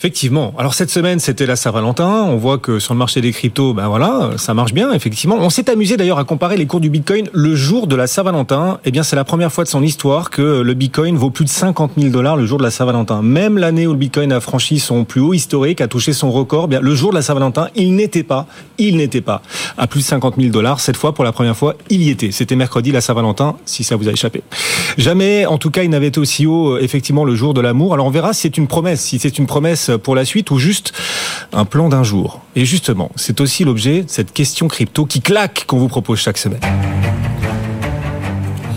Effectivement. 0.00 0.54
Alors 0.56 0.72
cette 0.72 0.88
semaine, 0.88 1.20
c'était 1.20 1.44
la 1.44 1.56
Saint-Valentin. 1.56 2.24
On 2.26 2.38
voit 2.38 2.56
que 2.56 2.78
sur 2.78 2.94
le 2.94 2.98
marché 2.98 3.20
des 3.20 3.32
cryptos, 3.32 3.74
ben 3.74 3.86
voilà, 3.86 4.30
ça 4.38 4.54
marche 4.54 4.72
bien, 4.72 4.92
effectivement. 4.92 5.36
On 5.38 5.50
s'est 5.50 5.68
amusé 5.68 5.98
d'ailleurs 5.98 6.18
à 6.18 6.24
comparer 6.24 6.56
les 6.56 6.64
cours 6.64 6.80
du 6.80 6.88
Bitcoin 6.88 7.28
le 7.34 7.54
jour 7.54 7.86
de 7.86 7.94
la 7.96 8.06
Saint-Valentin. 8.06 8.78
Eh 8.86 8.92
bien, 8.92 9.02
c'est 9.02 9.14
la 9.14 9.24
première 9.24 9.52
fois 9.52 9.62
de 9.64 9.68
son 9.68 9.82
histoire 9.82 10.30
que 10.30 10.62
le 10.62 10.72
Bitcoin 10.72 11.18
vaut 11.18 11.28
plus 11.28 11.44
de 11.44 11.50
50 11.50 11.92
000 11.98 12.08
dollars 12.08 12.38
le 12.38 12.46
jour 12.46 12.56
de 12.56 12.62
la 12.62 12.70
Saint-Valentin. 12.70 13.20
Même 13.20 13.58
l'année 13.58 13.86
où 13.86 13.92
le 13.92 13.98
Bitcoin 13.98 14.32
a 14.32 14.40
franchi 14.40 14.78
son 14.78 15.04
plus 15.04 15.20
haut 15.20 15.34
historique, 15.34 15.82
a 15.82 15.86
touché 15.86 16.14
son 16.14 16.30
record, 16.30 16.64
eh 16.64 16.68
bien 16.68 16.80
le 16.80 16.94
jour 16.94 17.10
de 17.10 17.16
la 17.16 17.22
Saint-Valentin, 17.22 17.68
il 17.76 17.94
n'était 17.94 18.22
pas, 18.22 18.46
il 18.78 18.96
n'était 18.96 19.20
pas 19.20 19.42
à 19.76 19.86
plus 19.86 20.00
de 20.00 20.06
50 20.06 20.36
000 20.38 20.48
dollars. 20.48 20.80
Cette 20.80 20.96
fois, 20.96 21.12
pour 21.12 21.24
la 21.24 21.32
première 21.32 21.58
fois, 21.58 21.74
il 21.90 22.00
y 22.00 22.08
était. 22.08 22.30
C'était 22.30 22.56
mercredi 22.56 22.90
la 22.90 23.02
Saint-Valentin, 23.02 23.56
si 23.66 23.84
ça 23.84 23.96
vous 23.96 24.08
a 24.08 24.12
échappé. 24.12 24.42
Jamais, 24.96 25.44
en 25.44 25.58
tout 25.58 25.70
cas, 25.70 25.82
il 25.82 25.90
n'avait 25.90 26.06
été 26.06 26.20
aussi 26.20 26.46
haut, 26.46 26.78
effectivement, 26.78 27.26
le 27.26 27.34
jour 27.34 27.52
de 27.52 27.60
l'amour. 27.60 27.92
Alors 27.92 28.06
on 28.06 28.10
verra 28.10 28.32
si 28.32 28.40
c'est 28.40 28.56
une 28.56 28.66
promesse, 28.66 29.02
si 29.02 29.18
c'est 29.18 29.36
une 29.36 29.46
promesse 29.46 29.89
pour 29.98 30.14
la 30.14 30.24
suite 30.24 30.50
ou 30.50 30.58
juste 30.58 30.92
un 31.52 31.64
plan 31.64 31.88
d'un 31.88 32.02
jour. 32.02 32.40
Et 32.56 32.64
justement, 32.64 33.10
c'est 33.16 33.40
aussi 33.40 33.64
l'objet 33.64 34.02
de 34.02 34.10
cette 34.10 34.32
question 34.32 34.68
crypto 34.68 35.06
qui 35.06 35.20
claque 35.20 35.64
qu'on 35.66 35.78
vous 35.78 35.88
propose 35.88 36.18
chaque 36.18 36.38
semaine. 36.38 36.60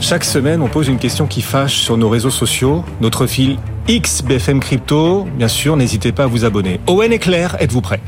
Chaque 0.01 0.25
semaine, 0.25 0.61
on 0.61 0.67
pose 0.67 0.89
une 0.89 0.99
question 0.99 1.27
qui 1.27 1.41
fâche 1.41 1.75
sur 1.75 1.95
nos 1.95 2.09
réseaux 2.09 2.29
sociaux. 2.29 2.83
Notre 2.99 3.25
fil 3.25 3.57
XBFM 3.87 4.59
Crypto, 4.59 5.25
bien 5.37 5.47
sûr, 5.47 5.77
n'hésitez 5.77 6.11
pas 6.11 6.23
à 6.23 6.27
vous 6.27 6.43
abonner. 6.43 6.81
Owen 6.87 7.13
et 7.13 7.19
Claire, 7.19 7.55
êtes-vous 7.61 7.79
prêts? 7.79 8.01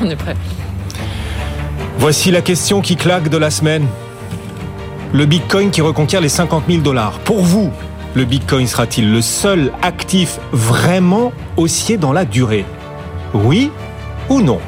On 0.00 0.10
est 0.10 0.16
prêts. 0.16 0.36
Voici 1.98 2.30
la 2.30 2.42
question 2.42 2.82
qui 2.82 2.96
claque 2.96 3.30
de 3.30 3.38
la 3.38 3.50
semaine. 3.50 3.86
Le 5.14 5.24
Bitcoin 5.24 5.70
qui 5.70 5.80
reconquiert 5.80 6.20
les 6.20 6.28
50 6.28 6.64
000 6.68 6.82
dollars. 6.82 7.18
Pour 7.20 7.40
vous, 7.40 7.72
le 8.16 8.24
Bitcoin 8.24 8.66
sera-t-il 8.66 9.12
le 9.12 9.20
seul 9.20 9.72
actif 9.82 10.40
vraiment 10.50 11.34
haussier 11.58 11.98
dans 11.98 12.14
la 12.14 12.24
durée? 12.24 12.64
Oui 13.34 13.70
ou 14.30 14.40
non? 14.40 14.58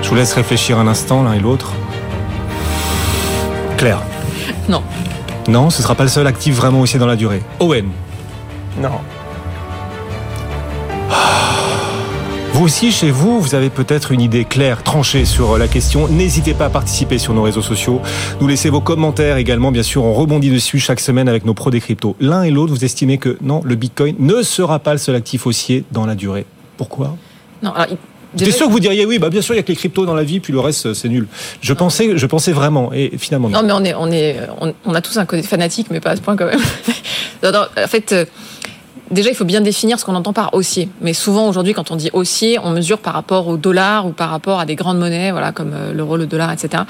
Je 0.00 0.08
vous 0.08 0.14
laisse 0.14 0.32
réfléchir 0.32 0.78
un 0.78 0.86
instant 0.86 1.22
l'un 1.22 1.34
et 1.34 1.40
l'autre. 1.40 1.74
Claire 3.76 4.00
Non. 4.66 4.82
Non, 5.46 5.68
ce 5.68 5.80
ne 5.80 5.82
sera 5.82 5.94
pas 5.94 6.04
le 6.04 6.08
seul 6.08 6.26
actif 6.26 6.56
vraiment 6.56 6.80
haussier 6.80 6.98
dans 6.98 7.06
la 7.06 7.16
durée. 7.16 7.42
Owen 7.60 7.90
Non. 8.80 9.00
Vous 12.58 12.64
aussi, 12.64 12.90
chez 12.90 13.12
vous, 13.12 13.40
vous 13.40 13.54
avez 13.54 13.70
peut-être 13.70 14.10
une 14.10 14.20
idée 14.20 14.44
claire, 14.44 14.82
tranchée 14.82 15.24
sur 15.24 15.56
la 15.58 15.68
question. 15.68 16.08
N'hésitez 16.08 16.54
pas 16.54 16.64
à 16.64 16.70
participer 16.70 17.16
sur 17.18 17.32
nos 17.32 17.42
réseaux 17.44 17.62
sociaux. 17.62 18.00
Nous 18.40 18.48
laissez 18.48 18.68
vos 18.68 18.80
commentaires 18.80 19.36
également. 19.36 19.70
Bien 19.70 19.84
sûr, 19.84 20.02
on 20.02 20.12
rebondit 20.12 20.50
dessus 20.50 20.80
chaque 20.80 20.98
semaine 20.98 21.28
avec 21.28 21.44
nos 21.44 21.54
pros 21.54 21.70
des 21.70 21.80
cryptos. 21.80 22.16
L'un 22.18 22.42
et 22.42 22.50
l'autre, 22.50 22.72
vous 22.74 22.84
estimez 22.84 23.18
que 23.18 23.38
non, 23.42 23.60
le 23.64 23.76
Bitcoin 23.76 24.16
ne 24.18 24.42
sera 24.42 24.80
pas 24.80 24.90
le 24.90 24.98
seul 24.98 25.14
actif 25.14 25.46
haussier 25.46 25.84
dans 25.92 26.04
la 26.04 26.16
durée. 26.16 26.46
Pourquoi? 26.76 27.16
Non, 27.62 27.70
alors, 27.70 27.86
il- 27.92 27.96
J'étais 28.34 28.46
déjà- 28.46 28.56
sûr 28.58 28.66
que 28.66 28.72
vous 28.72 28.80
diriez 28.80 29.06
oui, 29.06 29.18
bah 29.20 29.30
bien 29.30 29.40
sûr, 29.40 29.54
il 29.54 29.58
y 29.58 29.60
a 29.60 29.62
que 29.62 29.68
les 29.68 29.76
cryptos 29.76 30.04
dans 30.04 30.14
la 30.14 30.24
vie, 30.24 30.40
puis 30.40 30.52
le 30.52 30.58
reste, 30.60 30.92
c'est 30.94 31.08
nul. 31.08 31.28
Je 31.62 31.72
pensais, 31.72 32.18
je 32.18 32.26
pensais 32.26 32.52
vraiment, 32.52 32.92
et 32.92 33.12
finalement 33.18 33.48
non. 33.48 33.62
Non, 33.62 33.80
mais 33.80 33.94
on 33.94 34.10
est, 34.10 34.10
on 34.10 34.12
est, 34.12 34.36
on, 34.60 34.74
on 34.84 34.94
a 34.94 35.00
tous 35.00 35.16
un 35.16 35.24
côté 35.26 35.42
fanatique, 35.44 35.86
mais 35.90 36.00
pas 36.00 36.10
à 36.10 36.16
ce 36.16 36.20
point 36.22 36.34
quand 36.36 36.46
même. 36.46 36.60
Non, 37.44 37.52
non, 37.52 37.60
en 37.80 37.86
fait, 37.86 38.10
euh, 38.12 38.24
déjà, 39.10 39.30
il 39.30 39.34
faut 39.34 39.44
bien 39.44 39.60
définir 39.60 39.98
ce 39.98 40.04
qu'on 40.04 40.14
entend 40.14 40.32
par 40.32 40.54
haussier. 40.54 40.88
Mais 41.00 41.12
souvent, 41.12 41.48
aujourd'hui, 41.48 41.74
quand 41.74 41.90
on 41.90 41.96
dit 41.96 42.10
haussier, 42.12 42.58
on 42.62 42.70
mesure 42.70 42.98
par 42.98 43.14
rapport 43.14 43.48
au 43.48 43.56
dollar 43.56 44.06
ou 44.06 44.10
par 44.12 44.30
rapport 44.30 44.60
à 44.60 44.66
des 44.66 44.74
grandes 44.74 44.98
monnaies, 44.98 45.30
voilà, 45.30 45.52
comme 45.52 45.72
euh, 45.74 45.92
l'euro, 45.92 46.16
le 46.16 46.26
dollar, 46.26 46.50
etc. 46.52 46.84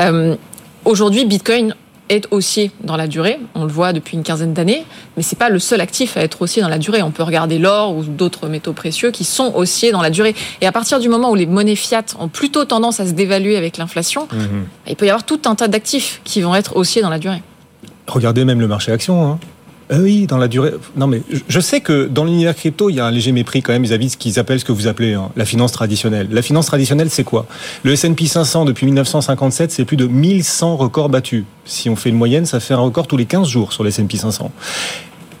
Euh, 0.00 0.36
aujourd'hui, 0.84 1.24
Bitcoin 1.24 1.74
est 2.10 2.28
haussier 2.30 2.70
dans 2.82 2.96
la 2.96 3.06
durée. 3.06 3.38
On 3.54 3.62
le 3.64 3.72
voit 3.72 3.94
depuis 3.94 4.16
une 4.18 4.22
quinzaine 4.22 4.52
d'années, 4.52 4.84
mais 5.16 5.22
c'est 5.22 5.38
pas 5.38 5.48
le 5.48 5.58
seul 5.58 5.80
actif 5.80 6.18
à 6.18 6.20
être 6.20 6.42
haussier 6.42 6.60
dans 6.60 6.68
la 6.68 6.76
durée. 6.76 7.00
On 7.02 7.10
peut 7.10 7.22
regarder 7.22 7.58
l'or 7.58 7.96
ou 7.96 8.02
d'autres 8.04 8.46
métaux 8.48 8.74
précieux 8.74 9.10
qui 9.10 9.24
sont 9.24 9.52
haussiers 9.54 9.90
dans 9.90 10.02
la 10.02 10.10
durée. 10.10 10.34
Et 10.60 10.66
à 10.66 10.72
partir 10.72 11.00
du 11.00 11.08
moment 11.08 11.30
où 11.30 11.34
les 11.34 11.46
monnaies 11.46 11.76
fiat 11.76 12.04
ont 12.18 12.28
plutôt 12.28 12.66
tendance 12.66 13.00
à 13.00 13.06
se 13.06 13.12
dévaluer 13.12 13.56
avec 13.56 13.78
l'inflation, 13.78 14.28
Mhm. 14.30 14.66
il 14.86 14.96
peut 14.96 15.06
y 15.06 15.08
avoir 15.08 15.24
tout 15.24 15.40
un 15.46 15.54
tas 15.54 15.66
d'actifs 15.68 16.20
qui 16.24 16.42
vont 16.42 16.54
être 16.54 16.76
haussiers 16.76 17.00
dans 17.00 17.08
la 17.08 17.18
durée. 17.18 17.42
Regardez 18.06 18.44
même 18.44 18.60
le 18.60 18.68
marché 18.68 18.92
action. 18.92 19.24
Hein. 19.26 19.38
Euh, 19.92 20.00
oui, 20.00 20.26
dans 20.26 20.38
la 20.38 20.48
durée. 20.48 20.72
Non, 20.96 21.06
mais 21.06 21.20
je- 21.48 21.60
sais 21.60 21.80
que 21.80 22.06
dans 22.06 22.24
l'univers 22.24 22.54
crypto, 22.56 22.88
il 22.88 22.96
y 22.96 23.00
a 23.00 23.06
un 23.06 23.10
léger 23.10 23.32
mépris 23.32 23.60
quand 23.60 23.72
même 23.72 23.82
vis-à-vis 23.82 24.06
de 24.06 24.10
ce 24.12 24.16
qu'ils 24.16 24.38
appellent 24.38 24.58
ce 24.60 24.64
que 24.64 24.72
vous 24.72 24.86
appelez 24.86 25.12
hein, 25.14 25.30
la 25.36 25.44
finance 25.44 25.72
traditionnelle. 25.72 26.28
La 26.30 26.40
finance 26.42 26.66
traditionnelle, 26.66 27.10
c'est 27.10 27.24
quoi? 27.24 27.46
Le 27.82 27.92
S&P 27.92 28.26
500 28.26 28.64
depuis 28.64 28.86
1957, 28.86 29.70
c'est 29.72 29.84
plus 29.84 29.96
de 29.98 30.06
1100 30.06 30.76
records 30.76 31.10
battus. 31.10 31.44
Si 31.66 31.90
on 31.90 31.96
fait 31.96 32.08
une 32.08 32.16
moyenne, 32.16 32.46
ça 32.46 32.60
fait 32.60 32.72
un 32.74 32.78
record 32.78 33.06
tous 33.06 33.16
les 33.18 33.26
15 33.26 33.46
jours 33.46 33.72
sur 33.74 33.82
le 33.82 33.90
S&P 33.90 34.16
500. 34.16 34.50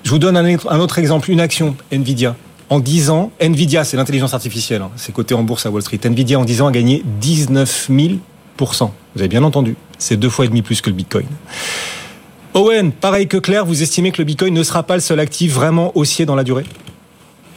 Je 0.02 0.10
vous 0.10 0.18
donne 0.18 0.36
un 0.36 0.78
autre 0.78 0.98
exemple, 0.98 1.30
une 1.30 1.40
action, 1.40 1.74
Nvidia. 1.90 2.36
En 2.68 2.80
10 2.80 3.08
ans, 3.10 3.30
Nvidia, 3.40 3.84
c'est 3.84 3.96
l'intelligence 3.96 4.34
artificielle, 4.34 4.82
hein, 4.82 4.90
c'est 4.96 5.12
coté 5.14 5.34
en 5.34 5.42
bourse 5.42 5.64
à 5.64 5.70
Wall 5.70 5.82
Street. 5.82 6.00
Nvidia, 6.02 6.38
en 6.38 6.44
10 6.44 6.60
ans, 6.62 6.66
a 6.66 6.72
gagné 6.72 7.02
19 7.20 7.88
000% 7.90 8.18
Vous 9.14 9.20
avez 9.20 9.28
bien 9.28 9.42
entendu, 9.42 9.76
c'est 9.98 10.16
deux 10.16 10.28
fois 10.30 10.44
et 10.44 10.48
demi 10.48 10.60
plus 10.62 10.80
que 10.80 10.90
le 10.90 10.96
Bitcoin. 10.96 11.26
Owen, 12.56 12.92
pareil 12.92 13.26
que 13.26 13.36
Claire, 13.36 13.66
vous 13.66 13.82
estimez 13.82 14.12
que 14.12 14.18
le 14.18 14.24
Bitcoin 14.24 14.54
ne 14.54 14.62
sera 14.62 14.84
pas 14.84 14.94
le 14.94 15.00
seul 15.00 15.18
actif 15.18 15.52
vraiment 15.52 15.90
haussier 15.96 16.24
dans 16.24 16.36
la 16.36 16.44
durée? 16.44 16.64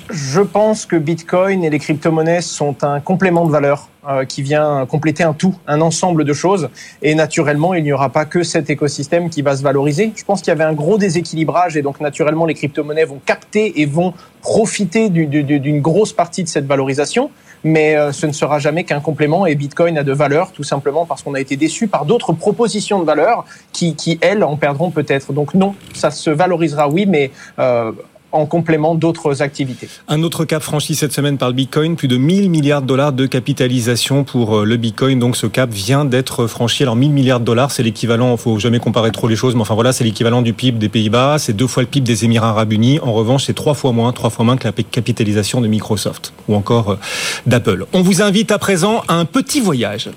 Je 0.10 0.40
pense 0.42 0.86
que 0.86 0.96
Bitcoin 0.96 1.64
et 1.66 1.70
les 1.70 1.80
crypto-monnaies 1.80 2.42
sont 2.42 2.84
un 2.84 3.02
complément 3.02 3.46
de 3.46 3.52
valeur 3.52 3.90
euh, 4.08 4.24
qui 4.24 4.42
vient 4.42 4.86
compléter 4.86 5.24
un 5.24 5.34
tout, 5.34 5.56
un 5.68 5.82
ensemble 5.82 6.24
de 6.24 6.32
choses. 6.32 6.70
Et 7.02 7.14
naturellement, 7.14 7.74
il 7.74 7.84
n'y 7.84 7.92
aura 7.92 8.10
pas 8.10 8.24
que 8.24 8.42
cet 8.44 8.70
écosystème 8.70 9.30
qui 9.30 9.42
va 9.42 9.58
se 9.58 9.64
valoriser. 9.64 10.14
Je 10.16 10.24
pense 10.24 10.40
qu'il 10.42 10.48
y 10.48 10.52
avait 10.52 10.64
un 10.64 10.72
gros 10.74 10.98
déséquilibrage 10.98 11.76
et 11.76 11.82
donc 11.82 12.00
naturellement, 12.00 12.46
les 12.46 12.54
crypto-monnaies 12.54 13.04
vont 13.04 13.20
capter 13.26 13.82
et 13.82 13.86
vont 13.86 14.14
profiter 14.42 15.10
du- 15.10 15.26
du- 15.26 15.44
du- 15.44 15.60
d'une 15.60 15.82
grosse 15.82 16.14
partie 16.14 16.44
de 16.44 16.48
cette 16.48 16.66
valorisation. 16.66 17.30
Mais 17.66 17.98
euh, 17.98 18.14
ce 18.14 18.28
ne 18.28 18.32
sera 18.32 18.60
jamais 18.60 18.86
qu'un 18.86 19.02
complément 19.02 19.46
et 19.46 19.56
Bitcoin 19.56 19.98
a 19.98 20.04
de 20.04 20.14
valeur 20.14 20.52
tout 20.54 20.64
simplement 20.64 21.06
parce 21.06 21.22
qu'on 21.22 21.34
a 21.34 21.40
été 21.42 21.58
déçu 21.58 21.88
par 21.88 22.06
d'autres 22.06 22.32
propositions 22.32 23.00
de 23.02 23.06
valeur 23.06 23.44
qui, 23.74 23.96
qui, 23.96 24.20
elles, 24.22 24.44
en 24.46 24.56
perdront 24.56 24.90
peut-être. 24.90 25.34
Donc 25.34 25.54
non, 25.54 25.76
ça 25.94 26.12
se 26.12 26.30
valorisera, 26.30 26.88
oui, 26.88 27.06
mais 27.08 27.32
euh, 27.60 27.92
en 28.32 28.46
complément 28.46 28.96
d'autres 28.96 29.42
activités. 29.42 29.88
Un 30.08 30.24
autre 30.24 30.46
cap 30.46 30.62
franchi 30.62 30.96
cette 30.96 31.14
semaine 31.14 31.38
par 31.38 31.50
le 31.50 31.56
Bitcoin, 31.56 31.96
plus 31.96 32.08
de 32.08 32.18
1000 32.18 32.50
milliards 32.50 32.82
de 32.82 32.88
dollars 32.88 33.14
de 33.14 33.26
capitalisation 33.26 34.24
pour 34.24 34.58
euh, 34.58 34.66
le 34.66 34.78
Bitcoin. 34.78 35.20
Donc 35.20 35.38
ce 35.38 35.48
cap 35.48 35.72
vient 35.72 36.06
d'être 36.06 36.48
franchi. 36.48 36.84
Alors 36.84 36.96
1000 36.96 37.12
milliards 37.12 37.40
de 37.40 37.46
dollars, 37.46 37.72
c'est 37.72 37.84
l'équivalent, 37.84 38.32
il 38.34 38.38
faut 38.38 38.60
jamais 38.60 38.80
comparer 38.80 39.12
trop 39.12 39.28
les 39.28 39.36
choses, 39.36 39.56
mais 39.56 39.62
enfin 39.62 39.76
voilà, 39.76 39.94
c'est 39.94 40.04
l'équivalent 40.04 40.42
du 40.42 40.54
PIB 40.54 40.78
des 40.78 40.90
Pays-Bas, 40.90 41.38
c'est 41.40 41.54
deux 41.54 41.68
fois 41.68 41.84
le 41.84 41.88
PIB 41.88 42.06
des 42.06 42.26
Émirats 42.26 42.50
Arabes 42.50 42.74
Unis. 42.74 43.00
En 43.00 43.14
revanche, 43.14 43.46
c'est 43.46 43.54
trois 43.54 43.74
fois 43.74 43.92
moins, 43.92 44.12
trois 44.12 44.30
fois 44.30 44.46
moins 44.46 44.58
que 44.58 44.68
la 44.68 44.74
capitalisation 44.74 45.62
de 45.62 45.68
Microsoft 45.68 46.34
ou 46.48 46.56
encore 46.56 46.92
euh, 46.92 47.00
d'Apple. 47.46 47.86
On 47.94 48.02
vous 48.02 48.22
invite 48.22 48.52
à 48.52 48.60
présent 48.60 49.04
à 49.08 49.16
un 49.16 49.26
petit 49.26 49.62
voyage. 49.62 50.10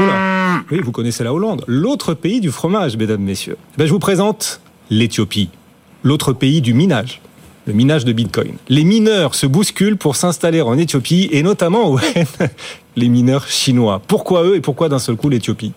Oula. 0.00 0.38
Oui, 0.70 0.80
vous 0.82 0.92
connaissez 0.92 1.24
la 1.24 1.32
Hollande, 1.32 1.64
l'autre 1.66 2.14
pays 2.14 2.40
du 2.40 2.50
fromage, 2.50 2.96
mesdames, 2.96 3.22
messieurs. 3.22 3.56
Ben, 3.76 3.86
je 3.86 3.92
vous 3.92 3.98
présente 3.98 4.60
l'Éthiopie, 4.90 5.48
l'autre 6.02 6.32
pays 6.32 6.60
du 6.60 6.74
minage 6.74 7.20
le 7.66 7.74
minage 7.74 8.06
de 8.06 8.12
Bitcoin. 8.14 8.54
Les 8.70 8.82
mineurs 8.82 9.34
se 9.34 9.44
bousculent 9.44 9.98
pour 9.98 10.16
s'installer 10.16 10.62
en 10.62 10.78
Éthiopie 10.78 11.28
et 11.32 11.42
notamment 11.42 11.90
ouais, 11.92 12.26
les 12.96 13.10
mineurs 13.10 13.46
chinois. 13.46 14.00
Pourquoi 14.08 14.42
eux 14.44 14.56
et 14.56 14.60
pourquoi 14.62 14.88
d'un 14.88 14.98
seul 14.98 15.16
coup 15.16 15.28
l'Éthiopie? 15.28 15.74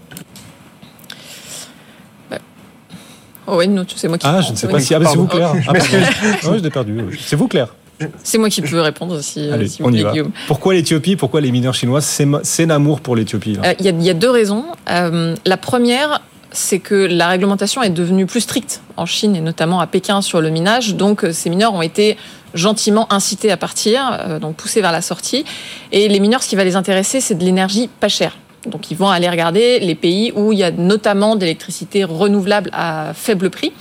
Oh 3.47 3.55
oui, 3.57 3.67
non, 3.67 3.85
c'est 3.93 4.07
moi 4.07 4.17
qui. 4.17 4.25
Ah, 4.27 4.39
je 4.41 4.51
ne 4.51 4.55
sais 4.55 4.67
pas 4.67 4.75
oui. 4.75 4.83
si. 4.83 4.93
Ah, 4.93 4.99
bah, 4.99 5.07
c'est 5.09 5.17
vous. 5.17 5.27
Claire. 5.27 5.51
Ah, 5.67 5.73
pardon. 5.73 5.81
Ouais, 6.51 6.57
je 6.59 6.63
l'ai 6.63 6.69
perdu. 6.69 7.01
oui. 7.09 7.19
C'est 7.21 7.35
vous, 7.35 7.47
Claire. 7.47 7.75
C'est 8.23 8.37
moi 8.37 8.49
qui 8.49 8.61
peux 8.61 8.79
répondre 8.79 9.19
si, 9.21 9.47
euh, 9.49 9.53
Allez, 9.53 9.67
si 9.67 9.81
vous 9.81 9.89
on 9.89 9.91
y 9.91 9.95
voulez, 9.97 10.03
va. 10.03 10.11
Guillaume. 10.11 10.31
Pourquoi 10.47 10.73
l'Éthiopie 10.73 11.15
Pourquoi 11.15 11.41
les 11.41 11.51
mineurs 11.51 11.73
chinois 11.73 11.99
C'est 12.01 12.65
l'amour 12.65 13.01
pour 13.01 13.15
l'Éthiopie. 13.15 13.57
Euh, 13.63 13.73
Il 13.79 13.85
y, 13.85 13.89
a- 13.89 13.91
il 13.91 14.01
y 14.03 14.09
a 14.09 14.13
deux 14.13 14.29
raisons. 14.29 14.65
Euh, 14.89 15.35
la 15.45 15.57
première, 15.57 16.21
c'est 16.51 16.79
que 16.79 16.95
la 16.95 17.27
réglementation 17.27 17.81
est 17.81 17.89
devenue 17.89 18.25
plus 18.25 18.41
stricte 18.41 18.81
en 18.97 19.05
Chine 19.05 19.35
et 19.35 19.41
notamment 19.41 19.79
à 19.79 19.87
Pékin 19.87 20.21
sur 20.21 20.41
le 20.41 20.49
minage. 20.49 20.95
Donc, 20.95 21.23
euh, 21.23 21.31
ces 21.31 21.49
mineurs 21.49 21.73
ont 21.73 21.81
été 21.81 22.17
gentiment 22.53 23.11
incités 23.11 23.51
à 23.51 23.57
partir, 23.57 24.19
euh, 24.27 24.39
donc 24.39 24.55
poussés 24.55 24.81
vers 24.81 24.91
la 24.91 25.01
sortie. 25.01 25.45
Et 25.91 26.07
les 26.07 26.19
mineurs, 26.19 26.43
ce 26.43 26.49
qui 26.49 26.55
va 26.55 26.63
les 26.63 26.75
intéresser, 26.75 27.21
c'est 27.21 27.35
de 27.35 27.43
l'énergie 27.43 27.89
pas 27.99 28.09
chère. 28.09 28.37
Donc, 28.67 28.91
ils 28.91 28.97
vont 28.97 29.09
aller 29.09 29.27
regarder 29.27 29.79
les 29.79 29.95
pays 29.95 30.31
où 30.35 30.51
il 30.51 30.59
y 30.59 30.63
a 30.63 30.71
notamment 30.71 31.35
d'électricité 31.35 32.03
renouvelable 32.03 32.69
à 32.73 33.13
faible 33.15 33.49
prix. 33.49 33.71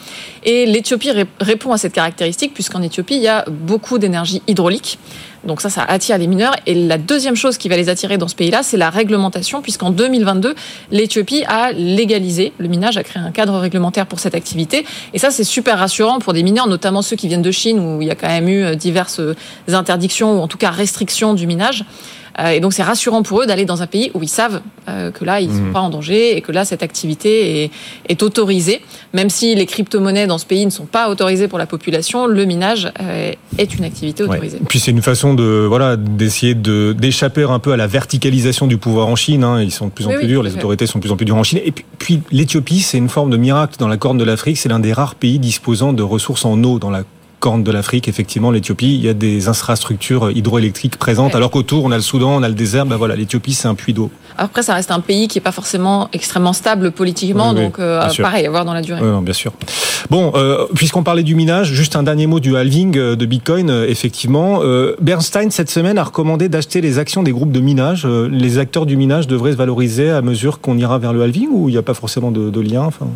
Et 0.45 0.67
l'Éthiopie 0.67 1.11
ré- 1.11 1.27
répond 1.41 1.73
à 1.73 1.79
cette 1.79 1.93
caractéristique, 1.93 2.55
puisqu'en 2.55 2.83
Éthiopie, 2.83 3.17
il 3.17 3.23
y 3.23 3.29
a 3.29 3.45
beaucoup 3.49 3.99
d'énergie 3.99 4.43
hydraulique. 4.47 4.99
Donc 5.45 5.61
ça, 5.61 5.71
ça 5.71 5.83
attire 5.83 6.19
les 6.19 6.27
mineurs. 6.27 6.55
Et 6.67 6.75
la 6.75 6.99
deuxième 6.99 7.37
chose 7.37 7.57
qui 7.59 7.69
va 7.69 7.77
les 7.77 7.89
attirer 7.89 8.19
dans 8.19 8.29
ce 8.29 8.35
pays-là, 8.35 8.63
c'est 8.63 8.77
la 8.77 8.91
réglementation, 8.91 9.63
puisqu'en 9.63 9.91
2022, 9.91 10.55
l'Éthiopie 10.91 11.45
a 11.47 11.73
légalisé 11.73 12.53
le 12.59 12.69
minage, 12.69 12.97
a 12.97 13.03
créé 13.03 13.23
un 13.23 13.31
cadre 13.31 13.59
réglementaire 13.59 14.07
pour 14.07 14.21
cette 14.21 14.35
activité. 14.35 14.85
Et 15.15 15.19
ça, 15.19 15.31
c'est 15.31 15.45
super 15.45 15.79
rassurant 15.79 16.19
pour 16.19 16.33
des 16.33 16.43
mineurs, 16.43 16.67
notamment 16.67 17.03
ceux 17.03 17.17
qui 17.17 17.29
viennent 17.29 17.43
de 17.43 17.51
Chine, 17.51 17.79
où 17.79 18.03
il 18.03 18.09
y 18.09 18.11
a 18.11 18.15
quand 18.15 18.29
même 18.29 18.49
eu 18.49 18.77
diverses 18.77 19.21
interdictions, 19.69 20.39
ou 20.39 20.43
en 20.43 20.49
tout 20.49 20.59
cas 20.59 20.71
restrictions 20.71 21.35
du 21.35 21.47
minage. 21.47 21.85
Euh, 22.39 22.51
et 22.51 22.61
donc 22.61 22.73
c'est 22.73 22.83
rassurant 22.83 23.23
pour 23.23 23.43
eux 23.43 23.47
d'aller 23.47 23.65
dans 23.65 23.83
un 23.83 23.87
pays 23.87 24.11
où 24.15 24.23
ils 24.23 24.29
savent 24.29 24.61
euh, 24.89 25.11
que 25.11 25.25
là 25.25 25.41
ils 25.41 25.49
ne 25.49 25.55
sont 25.55 25.63
mhm. 25.65 25.73
pas 25.73 25.81
en 25.81 25.91
danger 25.91 26.37
et 26.37 26.41
que 26.41 26.53
là 26.53 26.65
cette 26.65 26.83
activité 26.83 27.65
est, 27.65 27.71
est 28.09 28.23
autorisée. 28.23 28.81
Même 29.13 29.31
si 29.31 29.55
les 29.55 29.67
crypto-monnaies 29.67 30.27
dans 30.31 30.39
ce 30.39 30.47
pays 30.47 30.65
ne 30.65 30.71
sont 30.71 30.87
pas 30.87 31.11
autorisées 31.11 31.49
pour 31.49 31.59
la 31.59 31.67
population, 31.67 32.27
le 32.27 32.45
minage 32.45 32.91
euh, 33.01 33.33
est 33.59 33.75
une 33.75 33.85
activité 33.85 34.23
autorisée. 34.23 34.59
Puis 34.69 34.79
c'est 34.79 34.93
une 34.93 35.03
façon 35.03 35.35
de 35.35 35.67
voilà 35.69 35.97
d'essayer 35.97 36.55
de 36.55 36.93
d'échapper 36.93 37.43
un 37.43 37.59
peu 37.59 37.73
à 37.73 37.77
la 37.77 37.87
verticalisation 37.87 38.67
du 38.67 38.79
pouvoir 38.79 39.09
en 39.09 39.17
Chine. 39.17 39.45
Hein. 39.45 39.61
Ils 39.61 39.73
sont 39.73 39.87
de 39.87 39.91
plus 39.91 40.07
en 40.07 40.11
plus 40.11 40.27
durs, 40.27 40.43
les 40.43 40.55
autorités 40.55 40.87
sont 40.87 40.99
de 40.99 41.03
plus 41.03 41.13
en 41.13 41.17
plus 41.17 41.27
dures 41.27 41.37
en 41.37 41.43
Chine. 41.43 41.61
Et 41.65 41.73
puis, 41.73 41.85
puis 41.99 42.21
l'Éthiopie, 42.31 42.81
c'est 42.81 42.99
une 42.99 43.09
forme 43.09 43.31
de 43.31 43.37
miracle 43.37 43.75
dans 43.79 43.89
la 43.89 43.97
corne 43.97 44.19
de 44.19 44.25
l'Afrique. 44.25 44.57
C'est 44.57 44.69
l'un 44.69 44.81
des 44.81 44.93
rares 44.93 45.17
pays 45.17 45.39
disposant 45.39 45.93
de 45.93 46.03
ressources 46.03 46.45
en 46.45 46.63
eau 46.63 46.79
dans 46.79 46.91
la 46.91 47.03
corne 47.41 47.65
de 47.65 47.73
l'Afrique, 47.73 48.07
effectivement, 48.07 48.51
l'Éthiopie, 48.51 48.95
il 48.95 49.01
y 49.01 49.09
a 49.09 49.15
des 49.15 49.49
infrastructures 49.49 50.31
hydroélectriques 50.31 50.99
présentes, 50.99 51.35
alors 51.35 51.51
qu'autour, 51.51 51.85
on 51.85 51.91
a 51.91 51.97
le 51.97 52.03
Soudan, 52.03 52.37
on 52.37 52.43
a 52.43 52.49
le 52.49 52.55
désert. 52.55 52.85
Ben 52.85 52.97
voilà, 52.97 53.17
l'Éthiopie, 53.17 53.55
c'est 53.55 53.67
un 53.67 53.75
puits 53.75 53.95
d'eau. 53.95 54.11
Après, 54.39 54.63
ça 54.63 54.75
reste 54.75 54.91
un 54.91 55.01
pays 55.01 55.29
qui 55.29 55.39
n'est 55.39 55.43
pas 55.43 55.53
forcément 55.53 56.09
extrêmement 56.13 56.53
stable 56.53 56.91
politiquement, 56.91 57.53
donc 57.53 57.79
euh, 57.79 58.01
pareil, 58.21 58.47
à 58.47 58.51
voir 58.51 58.65
dans 58.65 58.75
la 58.75 58.83
durée. 58.83 59.01
Oui, 59.03 59.23
bien 59.23 59.35
sûr. 59.35 59.53
Bon, 60.09 60.33
euh, 60.35 60.67
puisqu'on 60.75 61.03
parlait 61.03 61.23
du 61.23 61.35
minage, 61.35 61.73
juste 61.73 61.97
un 61.97 62.03
dernier 62.03 62.27
mot 62.27 62.41
du 62.41 62.57
halving 62.57 62.97
euh, 62.97 63.17
de 63.17 63.27
Bitcoin, 63.27 63.71
effectivement. 63.89 64.61
Bernstein, 65.01 65.51
cette 65.51 65.71
semaine, 65.71 65.99
a 65.99 66.05
recommandé 66.05 66.49
d'acheter 66.49 66.81
les 66.81 66.99
actions 66.99 67.23
des 67.23 67.33
groupes 67.33 67.53
de 67.53 67.61
minage. 67.61 68.07
les 68.07 68.59
acteurs 68.59 68.87
du 68.87 68.97
minage 68.97 69.27
devraient 69.27 69.53
se 69.53 69.57
valoriser 69.57 70.11
à 70.11 70.23
mesure 70.23 70.61
qu'on 70.61 70.77
ira 70.79 70.99
vers 70.99 71.13
le 71.13 71.23
halving 71.23 71.49
ou 71.53 71.69
il 71.69 71.73
n'y 71.73 71.79
a 71.79 71.83
pas 71.83 71.95
forcément 71.95 72.31
de, 72.31 72.51
de 72.51 72.61
lien 72.61 72.83
enfin... 72.83 73.07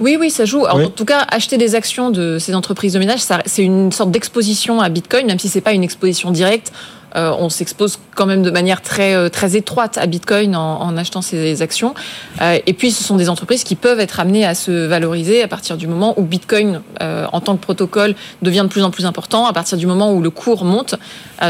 Oui, 0.00 0.16
oui, 0.18 0.30
ça 0.30 0.44
joue. 0.44 0.64
En 0.64 0.88
tout 0.88 1.04
cas, 1.04 1.24
acheter 1.28 1.56
des 1.56 1.74
actions 1.74 2.10
de 2.10 2.38
ces 2.38 2.54
entreprises 2.54 2.92
de 2.92 2.98
ménage, 2.98 3.20
c'est 3.46 3.64
une 3.64 3.90
sorte 3.92 4.10
d'exposition 4.10 4.80
à 4.80 4.88
Bitcoin, 4.88 5.26
même 5.26 5.38
si 5.38 5.48
c'est 5.48 5.60
pas 5.60 5.72
une 5.72 5.82
exposition 5.82 6.30
directe. 6.30 6.72
Euh, 7.16 7.32
on 7.38 7.48
s'expose 7.48 7.98
quand 8.14 8.26
même 8.26 8.42
de 8.42 8.50
manière 8.50 8.82
très 8.82 9.14
euh, 9.14 9.28
très 9.28 9.56
étroite 9.56 9.96
à 9.98 10.06
Bitcoin 10.06 10.54
en, 10.54 10.96
achetant 10.96 11.22
ces 11.22 11.62
actions. 11.62 11.94
Euh, 12.40 12.58
et 12.66 12.72
puis, 12.72 12.90
ce 12.90 13.02
sont 13.02 13.16
des 13.16 13.28
entreprises 13.28 13.64
qui 13.64 13.76
peuvent 13.76 14.00
être 14.00 14.20
amenées 14.20 14.44
à 14.44 14.54
se 14.54 14.86
valoriser 14.86 15.42
à 15.42 15.48
partir 15.48 15.76
du 15.76 15.86
moment 15.86 16.14
où 16.18 16.22
Bitcoin, 16.22 16.82
en 17.00 17.40
tant 17.40 17.56
que 17.56 17.62
protocole, 17.62 18.14
devient 18.42 18.62
de 18.64 18.68
plus 18.68 18.82
en 18.82 18.90
plus 18.90 19.06
important. 19.06 19.46
À 19.46 19.52
partir 19.52 19.78
du 19.78 19.86
moment 19.86 20.12
où 20.12 20.20
le 20.20 20.30
cours 20.30 20.64
monte, 20.64 20.96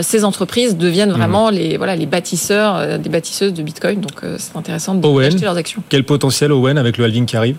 ces 0.03 0.25
entreprises 0.25 0.77
deviennent 0.77 1.12
vraiment 1.12 1.51
mmh. 1.51 1.55
les 1.55 1.77
voilà 1.77 1.97
les 1.97 2.07
bâtisseurs, 2.07 2.99
des 2.99 3.09
bâtisseuses 3.09 3.55
de 3.55 3.62
Bitcoin. 3.62 4.01
Donc, 4.01 4.23
c'est 4.38 4.57
intéressant 4.57 4.94
d'acheter 4.94 5.44
leurs 5.44 5.57
actions. 5.57 5.83
Quel 5.88 6.05
potentiel 6.05 6.53
Owen 6.53 6.79
avec 6.79 6.99
le 6.99 7.05
halving 7.05 7.27
qui 7.27 7.37
arrive? 7.37 7.57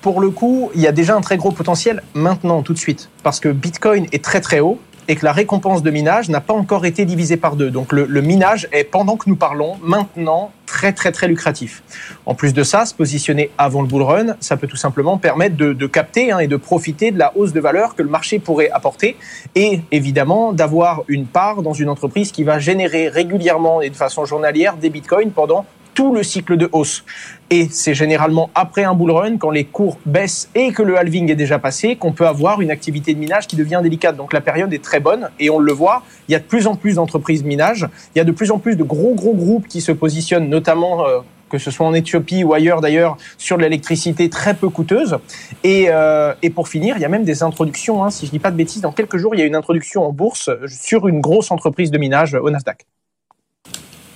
Pour 0.00 0.20
le 0.20 0.30
coup, 0.30 0.70
il 0.74 0.80
y 0.80 0.86
a 0.86 0.92
déjà 0.92 1.14
un 1.14 1.20
très 1.20 1.36
gros 1.36 1.50
potentiel 1.50 2.02
maintenant, 2.14 2.62
tout 2.62 2.72
de 2.72 2.78
suite, 2.78 3.10
parce 3.22 3.38
que 3.38 3.50
Bitcoin 3.50 4.06
est 4.12 4.24
très 4.24 4.40
très 4.40 4.60
haut 4.60 4.78
et 5.10 5.16
que 5.16 5.24
la 5.24 5.32
récompense 5.32 5.82
de 5.82 5.90
minage 5.90 6.28
n'a 6.28 6.40
pas 6.40 6.54
encore 6.54 6.86
été 6.86 7.04
divisée 7.04 7.36
par 7.36 7.56
deux. 7.56 7.72
Donc 7.72 7.92
le, 7.92 8.22
minage 8.22 8.68
est, 8.70 8.84
pendant 8.84 9.16
que 9.16 9.28
nous 9.28 9.34
parlons, 9.34 9.76
maintenant 9.82 10.52
très 10.66 10.92
très 10.92 11.10
très 11.10 11.26
lucratif. 11.26 11.82
En 12.26 12.36
plus 12.36 12.54
de 12.54 12.62
ça, 12.62 12.86
se 12.86 12.94
positionner 12.94 13.50
avant 13.58 13.82
le 13.82 13.88
bull 13.88 14.02
run, 14.02 14.36
ça 14.38 14.56
peut 14.56 14.68
tout 14.68 14.76
simplement 14.76 15.18
permettre 15.18 15.56
de, 15.56 15.86
capter 15.88 16.30
hein, 16.30 16.38
et 16.38 16.46
de 16.46 16.56
profiter 16.56 17.10
de 17.10 17.18
la 17.18 17.36
hausse 17.36 17.52
de 17.52 17.58
valeur 17.58 17.96
que 17.96 18.04
le 18.04 18.08
marché 18.08 18.38
pourrait 18.38 18.70
apporter 18.70 19.16
et 19.56 19.80
évidemment 19.90 20.52
d'avoir 20.52 21.02
une 21.08 21.26
part 21.26 21.62
dans 21.62 21.72
une 21.72 21.88
entreprise 21.88 22.30
qui 22.30 22.44
va 22.44 22.60
générer 22.60 23.08
régulièrement 23.08 23.80
et 23.80 23.90
de 23.90 23.96
façon 23.96 24.24
journalière 24.24 24.76
des 24.76 24.90
bitcoins 24.90 25.32
pendant 25.32 25.66
tout 25.94 26.14
le 26.14 26.22
cycle 26.22 26.56
de 26.56 26.68
hausse. 26.72 27.04
Et 27.50 27.68
c'est 27.70 27.94
généralement 27.94 28.50
après 28.54 28.84
un 28.84 28.94
bull 28.94 29.10
run, 29.10 29.36
quand 29.36 29.50
les 29.50 29.64
cours 29.64 29.98
baissent 30.06 30.48
et 30.54 30.72
que 30.72 30.82
le 30.82 30.96
halving 30.98 31.30
est 31.30 31.36
déjà 31.36 31.58
passé, 31.58 31.96
qu'on 31.96 32.12
peut 32.12 32.26
avoir 32.26 32.60
une 32.60 32.70
activité 32.70 33.12
de 33.14 33.18
minage 33.18 33.46
qui 33.46 33.56
devient 33.56 33.80
délicate. 33.82 34.16
Donc 34.16 34.32
la 34.32 34.40
période 34.40 34.72
est 34.72 34.82
très 34.82 35.00
bonne 35.00 35.30
et 35.40 35.50
on 35.50 35.58
le 35.58 35.72
voit, 35.72 36.02
il 36.28 36.32
y 36.32 36.34
a 36.34 36.38
de 36.38 36.44
plus 36.44 36.66
en 36.66 36.76
plus 36.76 36.94
d'entreprises 36.94 37.42
minage, 37.42 37.88
il 38.14 38.18
y 38.18 38.20
a 38.20 38.24
de 38.24 38.32
plus 38.32 38.50
en 38.50 38.58
plus 38.58 38.76
de 38.76 38.84
gros 38.84 39.14
gros 39.14 39.34
groupes 39.34 39.66
qui 39.66 39.80
se 39.80 39.92
positionnent, 39.92 40.48
notamment 40.48 41.06
euh, 41.06 41.20
que 41.50 41.58
ce 41.58 41.70
soit 41.70 41.86
en 41.86 41.92
Éthiopie 41.92 42.44
ou 42.44 42.54
ailleurs 42.54 42.80
d'ailleurs, 42.80 43.16
sur 43.36 43.56
l'électricité 43.56 44.30
très 44.30 44.54
peu 44.54 44.68
coûteuse. 44.68 45.18
Et, 45.64 45.86
euh, 45.88 46.32
et, 46.42 46.50
pour 46.50 46.68
finir, 46.68 46.96
il 46.96 47.02
y 47.02 47.04
a 47.04 47.08
même 47.08 47.24
des 47.24 47.42
introductions, 47.42 48.04
hein, 48.04 48.10
si 48.10 48.26
je 48.26 48.30
dis 48.30 48.38
pas 48.38 48.52
de 48.52 48.56
bêtises, 48.56 48.80
dans 48.80 48.92
quelques 48.92 49.16
jours, 49.16 49.34
il 49.34 49.40
y 49.40 49.42
a 49.42 49.46
une 49.46 49.56
introduction 49.56 50.04
en 50.06 50.12
bourse 50.12 50.50
sur 50.66 51.08
une 51.08 51.20
grosse 51.20 51.50
entreprise 51.50 51.90
de 51.90 51.98
minage 51.98 52.34
au 52.34 52.48
Nasdaq. 52.50 52.86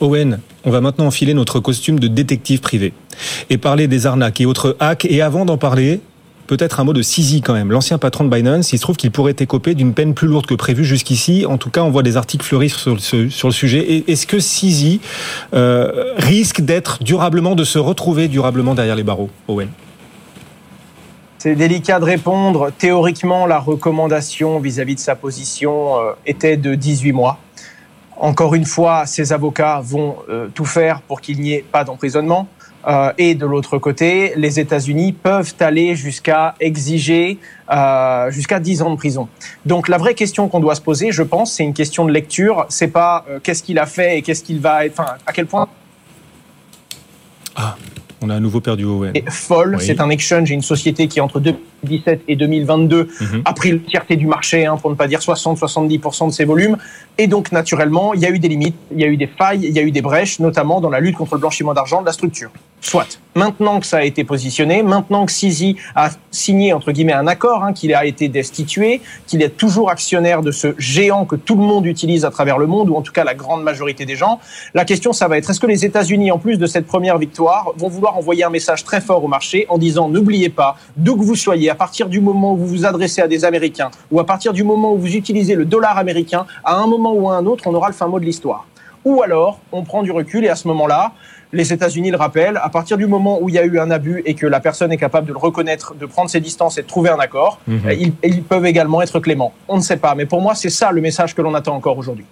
Owen, 0.00 0.40
on 0.64 0.70
va 0.70 0.80
maintenant 0.80 1.06
enfiler 1.06 1.34
notre 1.34 1.60
costume 1.60 1.98
de 2.00 2.08
détective 2.08 2.60
privé 2.60 2.92
et 3.50 3.58
parler 3.58 3.86
des 3.86 4.06
arnaques 4.06 4.40
et 4.40 4.46
autres 4.46 4.76
hacks. 4.80 5.04
Et 5.04 5.22
avant 5.22 5.44
d'en 5.44 5.56
parler, 5.56 6.00
peut-être 6.46 6.80
un 6.80 6.84
mot 6.84 6.92
de 6.92 7.02
Sisi 7.02 7.42
quand 7.42 7.54
même. 7.54 7.70
L'ancien 7.70 7.98
patron 7.98 8.24
de 8.24 8.30
Binance, 8.30 8.72
il 8.72 8.78
se 8.78 8.82
trouve 8.82 8.96
qu'il 8.96 9.10
pourrait 9.10 9.36
écopé 9.38 9.74
d'une 9.74 9.94
peine 9.94 10.14
plus 10.14 10.28
lourde 10.28 10.46
que 10.46 10.54
prévu 10.54 10.84
jusqu'ici. 10.84 11.46
En 11.46 11.58
tout 11.58 11.70
cas, 11.70 11.82
on 11.82 11.90
voit 11.90 12.02
des 12.02 12.16
articles 12.16 12.44
fleurir 12.44 12.78
sur, 12.78 12.94
le 12.94 13.52
sujet. 13.52 14.04
Est-ce 14.08 14.26
que 14.26 14.40
Sisi 14.40 15.00
euh, 15.54 16.12
risque 16.16 16.60
d'être 16.60 17.02
durablement, 17.02 17.54
de 17.54 17.64
se 17.64 17.78
retrouver 17.78 18.28
durablement 18.28 18.74
derrière 18.74 18.96
les 18.96 19.04
barreaux, 19.04 19.30
Owen? 19.48 19.68
C'est 21.38 21.56
délicat 21.56 22.00
de 22.00 22.06
répondre. 22.06 22.70
Théoriquement, 22.78 23.44
la 23.44 23.58
recommandation 23.58 24.60
vis-à-vis 24.60 24.94
de 24.94 25.00
sa 25.00 25.14
position 25.14 25.98
euh, 25.98 26.12
était 26.24 26.56
de 26.56 26.74
18 26.74 27.12
mois. 27.12 27.38
Encore 28.16 28.54
une 28.54 28.64
fois, 28.64 29.06
ces 29.06 29.32
avocats 29.32 29.80
vont 29.82 30.16
euh, 30.28 30.48
tout 30.54 30.64
faire 30.64 31.00
pour 31.02 31.20
qu'il 31.20 31.40
n'y 31.40 31.52
ait 31.52 31.64
pas 31.70 31.84
d'emprisonnement. 31.84 32.48
Euh, 32.86 33.12
et 33.16 33.34
de 33.34 33.46
l'autre 33.46 33.78
côté, 33.78 34.34
les 34.36 34.60
États-Unis 34.60 35.12
peuvent 35.12 35.54
aller 35.60 35.96
jusqu'à 35.96 36.54
exiger 36.60 37.38
euh, 37.72 38.30
jusqu'à 38.30 38.60
10 38.60 38.82
ans 38.82 38.90
de 38.90 38.96
prison. 38.96 39.28
Donc 39.64 39.88
la 39.88 39.96
vraie 39.96 40.14
question 40.14 40.48
qu'on 40.48 40.60
doit 40.60 40.74
se 40.74 40.82
poser, 40.82 41.10
je 41.10 41.22
pense, 41.22 41.52
c'est 41.52 41.64
une 41.64 41.72
question 41.72 42.04
de 42.04 42.12
lecture. 42.12 42.66
C'est 42.68 42.88
pas 42.88 43.24
qu'est-ce 43.42 43.62
qu'il 43.62 43.78
a 43.78 43.86
fait 43.86 44.18
et 44.18 44.22
qu'est-ce 44.22 44.44
qu'il 44.44 44.60
va, 44.60 44.80
enfin 44.86 45.14
à 45.26 45.32
quel 45.32 45.46
point. 45.46 45.66
Ah, 47.56 47.76
on 48.24 48.30
a 48.30 48.36
à 48.36 48.40
nouveau 48.40 48.60
perdu 48.60 48.84
Owen. 48.84 49.12
folle, 49.28 49.76
c'est 49.80 50.00
un 50.00 50.08
exchange 50.08 50.50
et 50.50 50.54
une 50.54 50.62
société 50.62 51.08
qui 51.08 51.20
entre 51.20 51.40
2017 51.40 52.22
et 52.26 52.36
2022 52.36 53.08
mhm. 53.20 53.42
a 53.44 53.52
pris 53.52 53.72
l'entièreté 53.72 54.16
du 54.16 54.26
marché, 54.26 54.64
hein, 54.64 54.76
pour 54.76 54.90
ne 54.90 54.94
pas 54.94 55.06
dire 55.06 55.20
60-70% 55.20 56.28
de 56.28 56.32
ses 56.32 56.44
volumes. 56.44 56.78
Et 57.18 57.26
donc, 57.26 57.52
naturellement, 57.52 58.14
il 58.14 58.20
y 58.20 58.26
a 58.26 58.30
eu 58.30 58.38
des 58.38 58.48
limites, 58.48 58.76
il 58.92 59.00
y 59.00 59.04
a 59.04 59.08
eu 59.08 59.16
des 59.16 59.26
failles, 59.26 59.60
il 59.62 59.74
y 59.74 59.78
a 59.78 59.82
eu 59.82 59.90
des 59.90 60.02
brèches, 60.02 60.38
notamment 60.40 60.80
dans 60.80 60.90
la 60.90 61.00
lutte 61.00 61.16
contre 61.16 61.34
le 61.34 61.40
blanchiment 61.40 61.74
d'argent 61.74 62.00
de 62.00 62.06
la 62.06 62.12
structure. 62.12 62.50
Soit. 62.84 63.18
Maintenant 63.34 63.80
que 63.80 63.86
ça 63.86 63.96
a 63.96 64.02
été 64.02 64.24
positionné, 64.24 64.82
maintenant 64.82 65.24
que 65.24 65.32
Sisi 65.32 65.76
a 65.96 66.10
signé, 66.30 66.74
entre 66.74 66.92
guillemets, 66.92 67.14
un 67.14 67.26
accord, 67.26 67.64
hein, 67.64 67.72
qu'il 67.72 67.94
a 67.94 68.04
été 68.04 68.28
destitué, 68.28 69.00
qu'il 69.26 69.42
est 69.42 69.56
toujours 69.56 69.88
actionnaire 69.88 70.42
de 70.42 70.50
ce 70.50 70.74
géant 70.76 71.24
que 71.24 71.34
tout 71.34 71.54
le 71.54 71.62
monde 71.62 71.86
utilise 71.86 72.26
à 72.26 72.30
travers 72.30 72.58
le 72.58 72.66
monde, 72.66 72.90
ou 72.90 72.94
en 72.94 73.00
tout 73.00 73.10
cas 73.10 73.24
la 73.24 73.32
grande 73.32 73.62
majorité 73.62 74.04
des 74.04 74.16
gens, 74.16 74.38
la 74.74 74.84
question, 74.84 75.14
ça 75.14 75.28
va 75.28 75.38
être, 75.38 75.48
est-ce 75.48 75.60
que 75.60 75.66
les 75.66 75.86
États-Unis, 75.86 76.30
en 76.30 76.38
plus 76.38 76.58
de 76.58 76.66
cette 76.66 76.86
première 76.86 77.16
victoire, 77.16 77.72
vont 77.78 77.88
vouloir 77.88 78.18
envoyer 78.18 78.44
un 78.44 78.50
message 78.50 78.84
très 78.84 79.00
fort 79.00 79.24
au 79.24 79.28
marché 79.28 79.64
en 79.70 79.78
disant, 79.78 80.10
n'oubliez 80.10 80.50
pas, 80.50 80.76
d'où 80.98 81.16
que 81.16 81.24
vous 81.24 81.36
soyez, 81.36 81.70
à 81.70 81.74
partir 81.74 82.10
du 82.10 82.20
moment 82.20 82.52
où 82.52 82.58
vous 82.58 82.66
vous 82.66 82.84
adressez 82.84 83.22
à 83.22 83.28
des 83.28 83.46
Américains, 83.46 83.90
ou 84.10 84.20
à 84.20 84.26
partir 84.26 84.52
du 84.52 84.62
moment 84.62 84.92
où 84.92 84.98
vous 84.98 85.16
utilisez 85.16 85.54
le 85.54 85.64
dollar 85.64 85.96
américain, 85.96 86.44
à 86.62 86.76
un 86.76 86.86
moment 86.86 87.14
ou 87.14 87.30
à 87.30 87.36
un 87.36 87.46
autre, 87.46 87.64
on 87.66 87.72
aura 87.72 87.88
le 87.88 87.94
fin 87.94 88.08
mot 88.08 88.20
de 88.20 88.26
l'histoire. 88.26 88.66
Ou 89.06 89.22
alors, 89.22 89.58
on 89.72 89.84
prend 89.84 90.02
du 90.02 90.12
recul 90.12 90.44
et 90.44 90.48
à 90.48 90.56
ce 90.56 90.68
moment-là, 90.68 91.12
les 91.54 91.72
États-Unis 91.72 92.10
le 92.10 92.16
rappellent, 92.16 92.60
à 92.62 92.68
partir 92.68 92.98
du 92.98 93.06
moment 93.06 93.38
où 93.40 93.48
il 93.48 93.54
y 93.54 93.58
a 93.58 93.64
eu 93.64 93.78
un 93.78 93.90
abus 93.90 94.22
et 94.26 94.34
que 94.34 94.46
la 94.46 94.60
personne 94.60 94.92
est 94.92 94.96
capable 94.96 95.26
de 95.26 95.32
le 95.32 95.38
reconnaître, 95.38 95.94
de 95.94 96.06
prendre 96.06 96.28
ses 96.28 96.40
distances 96.40 96.78
et 96.78 96.82
de 96.82 96.86
trouver 96.86 97.10
un 97.10 97.18
accord, 97.18 97.60
mhm. 97.66 97.90
ils, 97.98 98.12
ils, 98.22 98.42
peuvent 98.42 98.66
également 98.66 99.00
être 99.00 99.20
cléments. 99.20 99.54
On 99.68 99.76
ne 99.76 99.82
sait 99.82 99.96
pas, 99.96 100.14
mais 100.14 100.26
pour 100.26 100.42
moi, 100.42 100.54
c'est 100.54 100.70
ça 100.70 100.90
le 100.92 101.00
message 101.00 101.34
que 101.34 101.42
l'on 101.42 101.54
attend 101.54 101.74
encore 101.74 101.96
aujourd'hui. 101.96 102.26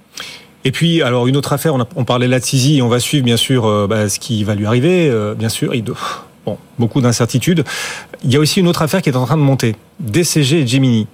Et 0.65 0.71
puis, 0.71 1.03
alors 1.03 1.27
une 1.27 1.37
autre 1.37 1.53
affaire, 1.53 1.75
on, 1.75 2.05
parlait 2.05 2.29
là 2.29 2.39
de 2.39 2.45
Sisi, 2.45 2.81
on 2.83 2.89
va 2.89 3.01
suivre 3.01 3.25
bien 3.25 3.37
sûr 3.37 3.67
euh, 3.67 3.87
bah, 3.89 4.09
ce 4.09 4.19
qui 4.19 4.45
va 4.45 4.55
lui 4.55 4.67
arriver, 4.67 5.09
euh, 5.11 5.35
bien 5.35 5.49
sûr. 5.49 5.75
Il, 5.75 5.85
bon, 6.47 6.57
beaucoup 6.79 7.01
d'incertitudes. 7.01 7.65
Il 8.23 8.33
y 8.33 8.37
a 8.37 8.41
aussi 8.41 8.61
une 8.61 8.69
autre 8.69 8.83
affaire 8.83 9.03
qui 9.03 9.09
est 9.09 9.17
en 9.17 9.27
train 9.27 9.37
de 9.37 9.43
monter. 9.43 9.75
DCG 10.01 10.61
et 10.61 10.67
Gemini 10.67 11.09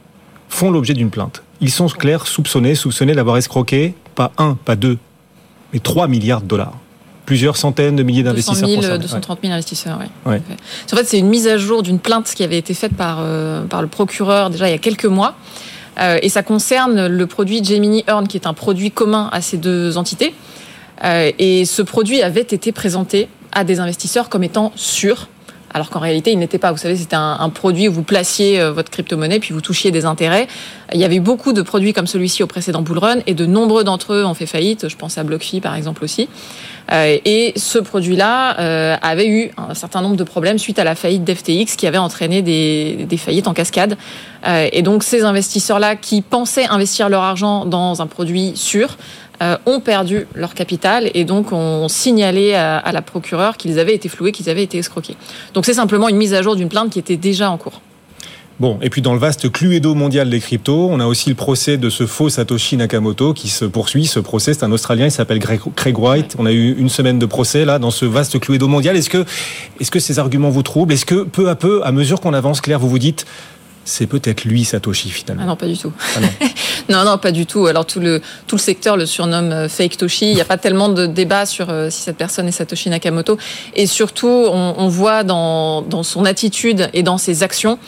font 0.48 0.70
l'objet 0.70 0.94
d'une 0.94 1.10
plainte. 1.10 1.42
Ils 1.60 1.70
sont 1.70 1.86
clairs 1.88 2.26
soupçonnés, 2.26 2.74
soupçonnés 2.74 3.14
d'avoir 3.14 3.36
escroqué, 3.36 3.94
pas 4.14 4.32
un, 4.38 4.54
pas 4.54 4.76
deux, 4.76 4.98
mais 5.72 5.78
3 5.78 6.08
milliards 6.08 6.42
de 6.42 6.46
dollars. 6.46 6.74
Plusieurs 7.28 7.58
centaines 7.58 7.94
de 7.94 8.02
milliers 8.02 8.22
d'investisseurs. 8.22 8.98
230 8.98 9.38
000 9.42 9.52
investisseurs, 9.52 9.98
oui. 10.24 10.38
En 10.90 10.96
fait, 10.96 11.04
c'est 11.04 11.18
une 11.18 11.28
mise 11.28 11.46
à 11.46 11.58
jour 11.58 11.82
d'une 11.82 11.98
plainte 11.98 12.32
qui 12.34 12.42
avait 12.42 12.56
été 12.56 12.72
faite 12.72 12.94
par, 12.96 13.18
euh, 13.20 13.66
par 13.66 13.82
le 13.82 13.88
procureur 13.88 14.48
déjà 14.48 14.66
il 14.66 14.72
y 14.72 14.74
a 14.74 14.78
quelques 14.78 15.04
mois. 15.04 15.36
Euh, 16.00 16.18
et 16.22 16.30
ça 16.30 16.42
concerne 16.42 17.06
le 17.06 17.26
produit 17.26 17.62
Gemini 17.62 18.02
Earn, 18.08 18.26
qui 18.28 18.38
est 18.38 18.46
un 18.46 18.54
produit 18.54 18.90
commun 18.90 19.28
à 19.30 19.42
ces 19.42 19.58
deux 19.58 19.98
entités. 19.98 20.34
Euh, 21.04 21.30
et 21.38 21.66
ce 21.66 21.82
produit 21.82 22.22
avait 22.22 22.40
été 22.40 22.72
présenté 22.72 23.28
à 23.52 23.64
des 23.64 23.78
investisseurs 23.78 24.30
comme 24.30 24.42
étant 24.42 24.72
sûr, 24.74 25.28
alors 25.74 25.90
qu'en 25.90 26.00
réalité, 26.00 26.32
il 26.32 26.38
n'était 26.38 26.58
pas. 26.58 26.72
Vous 26.72 26.78
savez, 26.78 26.96
c'était 26.96 27.16
un, 27.16 27.50
produit 27.50 27.88
où 27.88 27.92
vous 27.92 28.02
placiez 28.02 28.58
euh, 28.58 28.72
votre 28.72 28.90
crypto-monnaie, 28.90 29.38
puis 29.38 29.52
vous 29.52 29.60
touchiez 29.60 29.90
des 29.90 30.06
intérêts. 30.06 30.48
Il 30.94 31.00
y 31.00 31.04
avait 31.04 31.20
beaucoup 31.20 31.52
de 31.52 31.62
produits 31.62 31.92
comme 31.92 32.06
celui-ci 32.06 32.42
au 32.42 32.46
précédent 32.46 32.82
bull 32.82 32.98
run, 32.98 33.18
et 33.26 33.34
de 33.34 33.44
nombreux 33.44 33.84
d'entre 33.84 34.14
eux 34.14 34.24
ont 34.24 34.34
fait 34.34 34.46
faillite. 34.46 34.88
Je 34.88 34.96
pense 34.96 35.18
à 35.18 35.24
BlockFi, 35.24 35.60
par 35.60 35.74
exemple, 35.74 36.04
aussi. 36.04 36.28
Euh, 36.92 37.18
et 37.24 37.52
ce 37.56 37.78
produit-là 37.78 38.58
euh, 38.58 38.96
avait 39.02 39.28
eu 39.28 39.50
un 39.56 39.74
certain 39.74 40.00
nombre 40.00 40.16
de 40.16 40.24
problèmes 40.24 40.58
suite 40.58 40.78
à 40.78 40.84
la 40.84 40.94
faillite 40.94 41.24
d'FTX, 41.24 41.76
qui 41.76 41.86
avait 41.86 41.98
entraîné 41.98 42.42
des, 42.42 43.06
des 43.08 43.16
faillites 43.16 43.48
en 43.48 43.54
cascade. 43.54 43.96
et 44.72 44.82
donc, 44.82 45.02
ces 45.02 45.24
investisseurs-là 45.24 45.96
qui 45.96 46.22
pensaient 46.22 46.66
investir 46.66 47.08
leur 47.08 47.22
argent 47.22 47.66
dans 47.66 48.00
un 48.00 48.06
produit 48.06 48.52
sûr, 48.54 48.96
euh, 49.40 49.56
ont 49.66 49.78
perdu 49.78 50.26
leur 50.34 50.52
capital 50.52 51.12
et 51.14 51.24
donc 51.24 51.52
ont 51.52 51.86
signalé 51.86 52.54
à, 52.54 52.90
la 52.90 53.02
procureure 53.02 53.56
qu'ils 53.56 53.78
avaient 53.78 53.94
été 53.94 54.08
floués, 54.08 54.32
qu'ils 54.32 54.50
avaient 54.50 54.64
été 54.64 54.78
escroqués. 54.78 55.16
Donc 55.54 55.64
c'est 55.64 55.74
simplement 55.74 56.08
une 56.08 56.16
mise 56.16 56.34
à 56.34 56.42
jour 56.42 56.56
d'une 56.56 56.68
plainte 56.68 56.90
qui 56.90 56.98
était 56.98 57.16
déjà 57.16 57.48
en 57.48 57.56
cours. 57.56 57.80
Bon, 58.60 58.78
et 58.82 58.90
puis 58.90 59.02
dans 59.02 59.12
le 59.12 59.20
vaste 59.20 59.52
cluedo 59.52 59.94
mondial 59.94 60.28
des 60.30 60.40
cryptos, 60.40 60.88
on 60.90 60.98
a 60.98 61.06
aussi 61.06 61.28
le 61.28 61.36
procès 61.36 61.76
de 61.76 61.88
ce 61.90 62.06
faux 62.06 62.28
Satoshi 62.28 62.76
Nakamoto 62.76 63.32
qui 63.32 63.48
se 63.48 63.64
poursuit. 63.64 64.06
Ce 64.06 64.18
procès, 64.18 64.52
c'est 64.52 64.64
un 64.64 64.72
Australien, 64.72 65.06
il 65.06 65.12
s'appelle 65.12 65.38
Craig 65.38 65.98
White. 65.98 66.34
On 66.40 66.46
a 66.46 66.50
eu 66.50 66.74
une 66.76 66.88
semaine 66.88 67.20
de 67.20 67.26
procès 67.26 67.64
là 67.64 67.78
dans 67.78 67.92
ce 67.92 68.04
vaste 68.04 68.40
cluedo 68.40 68.66
mondial. 68.66 68.96
Est-ce 68.96 69.10
que, 69.10 69.24
est-ce 69.78 69.92
que 69.92 70.00
ces 70.00 70.18
arguments 70.18 70.50
vous 70.50 70.64
troublent? 70.64 70.92
Est-ce 70.92 71.06
que 71.06 71.22
peu 71.22 71.48
à 71.48 71.54
peu, 71.54 71.82
à 71.84 71.92
mesure 71.92 72.20
qu'on 72.20 72.34
avance, 72.34 72.60
Claire, 72.60 72.80
vous 72.80 72.88
vous 72.88 72.98
dites 72.98 73.26
c'est 73.84 74.06
peut-être 74.06 74.44
lui 74.44 74.64
Satoshi 74.64 75.08
finalement? 75.08 75.44
Ah 75.44 75.46
non, 75.46 75.56
pas 75.56 75.66
du 75.66 75.78
tout. 75.78 75.92
Ah 76.16 76.20
non. 76.20 77.04
non. 77.04 77.18
pas 77.18 77.32
du 77.32 77.46
tout. 77.46 77.66
Alors 77.66 77.86
tout 77.86 78.00
le 78.00 78.20
tout 78.46 78.56
le 78.56 78.60
secteur 78.60 78.96
le 78.96 79.06
surnomme 79.06 79.50
euh, 79.50 79.68
fake 79.68 79.96
Toshi. 79.96 80.30
Il 80.30 80.34
n'y 80.34 80.40
a 80.40 80.44
pas 80.44 80.58
tellement 80.58 80.90
de 80.90 81.06
débat 81.06 81.46
sur 81.46 81.70
euh, 81.70 81.88
si 81.88 82.02
cette 82.02 82.18
personne 82.18 82.46
est 82.48 82.52
Satoshi 82.52 82.90
Nakamoto. 82.90 83.38
Et 83.74 83.86
surtout, 83.86 84.26
on, 84.26 84.74
on 84.76 84.88
voit 84.88 85.24
dans 85.24 85.80
dans 85.80 86.02
son 86.02 86.26
attitude 86.26 86.90
et 86.92 87.02
dans 87.02 87.18
ses 87.18 87.42
actions 87.42 87.78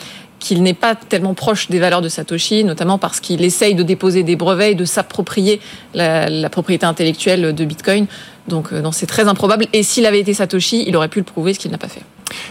qu'il 0.41 0.63
n'est 0.63 0.73
pas 0.73 0.95
tellement 0.95 1.33
proche 1.33 1.69
des 1.69 1.79
valeurs 1.79 2.01
de 2.01 2.09
Satoshi, 2.09 2.65
notamment 2.65 2.97
parce 2.97 3.21
qu'il 3.21 3.43
essaye 3.45 3.75
de 3.75 3.83
déposer 3.83 4.23
des 4.23 4.35
brevets 4.35 4.73
et 4.73 4.75
de 4.75 4.85
s'approprier 4.85 5.61
la, 5.93 6.29
la, 6.29 6.49
propriété 6.49 6.85
intellectuelle 6.85 7.53
de 7.53 7.65
Bitcoin. 7.65 8.07
Donc 8.47 8.73
euh, 8.73 8.81
non, 8.81 8.91
c'est 8.91 9.05
très 9.05 9.27
improbable. 9.27 9.67
Et 9.71 9.83
s'il 9.83 10.05
avait 10.05 10.19
été 10.19 10.33
Satoshi, 10.33 10.83
il 10.87 10.95
aurait 10.97 11.07
pu 11.07 11.19
le 11.19 11.25
prouver, 11.25 11.53
ce 11.53 11.59
qu'il 11.59 11.71
n'a 11.71 11.77
pas 11.77 11.87
fait. 11.87 12.01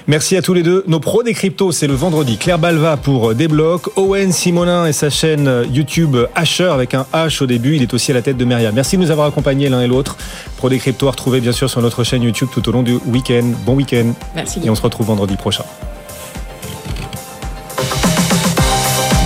Merci 0.07 0.37
à 0.37 0.43
tous 0.43 0.55
les 0.55 0.63
deux. 0.63 0.85
Nos 0.87 1.01
pros 1.01 1.23
des 1.23 1.35
cryptos, 1.35 1.73
c'est 1.73 1.87
le 1.87 1.95
vendredi. 1.95 2.37
Claire 2.37 2.59
Balva 2.59 2.97
pour 2.97 3.35
Débloc, 3.35 3.97
Owen 3.97 4.31
Simonin 4.31 4.87
et 4.87 4.93
sa 4.93 5.11
chaîne 5.11 5.65
YouTube 5.73 6.17
Asher 6.35 6.65
avec 6.65 6.95
un 6.95 7.07
H 7.13 7.43
au 7.43 7.47
début. 7.47 7.77
Il 7.77 7.83
est 7.83 7.93
aussi 7.93 8.13
à 8.13 8.15
la 8.15 8.23
tête 8.23 8.37
de 8.37 8.45
Meria. 8.45 8.73
Merci 8.73 8.97
de 8.97 9.03
nous 9.03 9.11
avoir 9.11 9.27
accompagnés 9.27 9.69
l'un 9.69 9.81
et 9.81 9.89
l'autre. 9.89 10.17
Pro 10.59 10.69
des 10.69 10.79
cryptos 10.79 11.09
à 11.09 11.13
retrouver 11.13 11.41
bien 11.41 11.53
sûr 11.53 11.69
sur 11.69 11.81
notre 11.81 12.05
chaîne 12.05 12.23
YouTube 12.23 12.49
tout 12.53 12.67
au 12.69 12.73
long 12.73 12.83
du 12.83 12.99
week-end. 13.07 13.53
Bon 13.65 13.75
week-end. 13.75 14.13
Merci. 14.35 14.61
Et 14.63 14.71
on 14.71 14.75
se 14.75 14.83
retrouve 14.83 15.07
vendredi 15.07 15.37
prochain. 15.37 15.65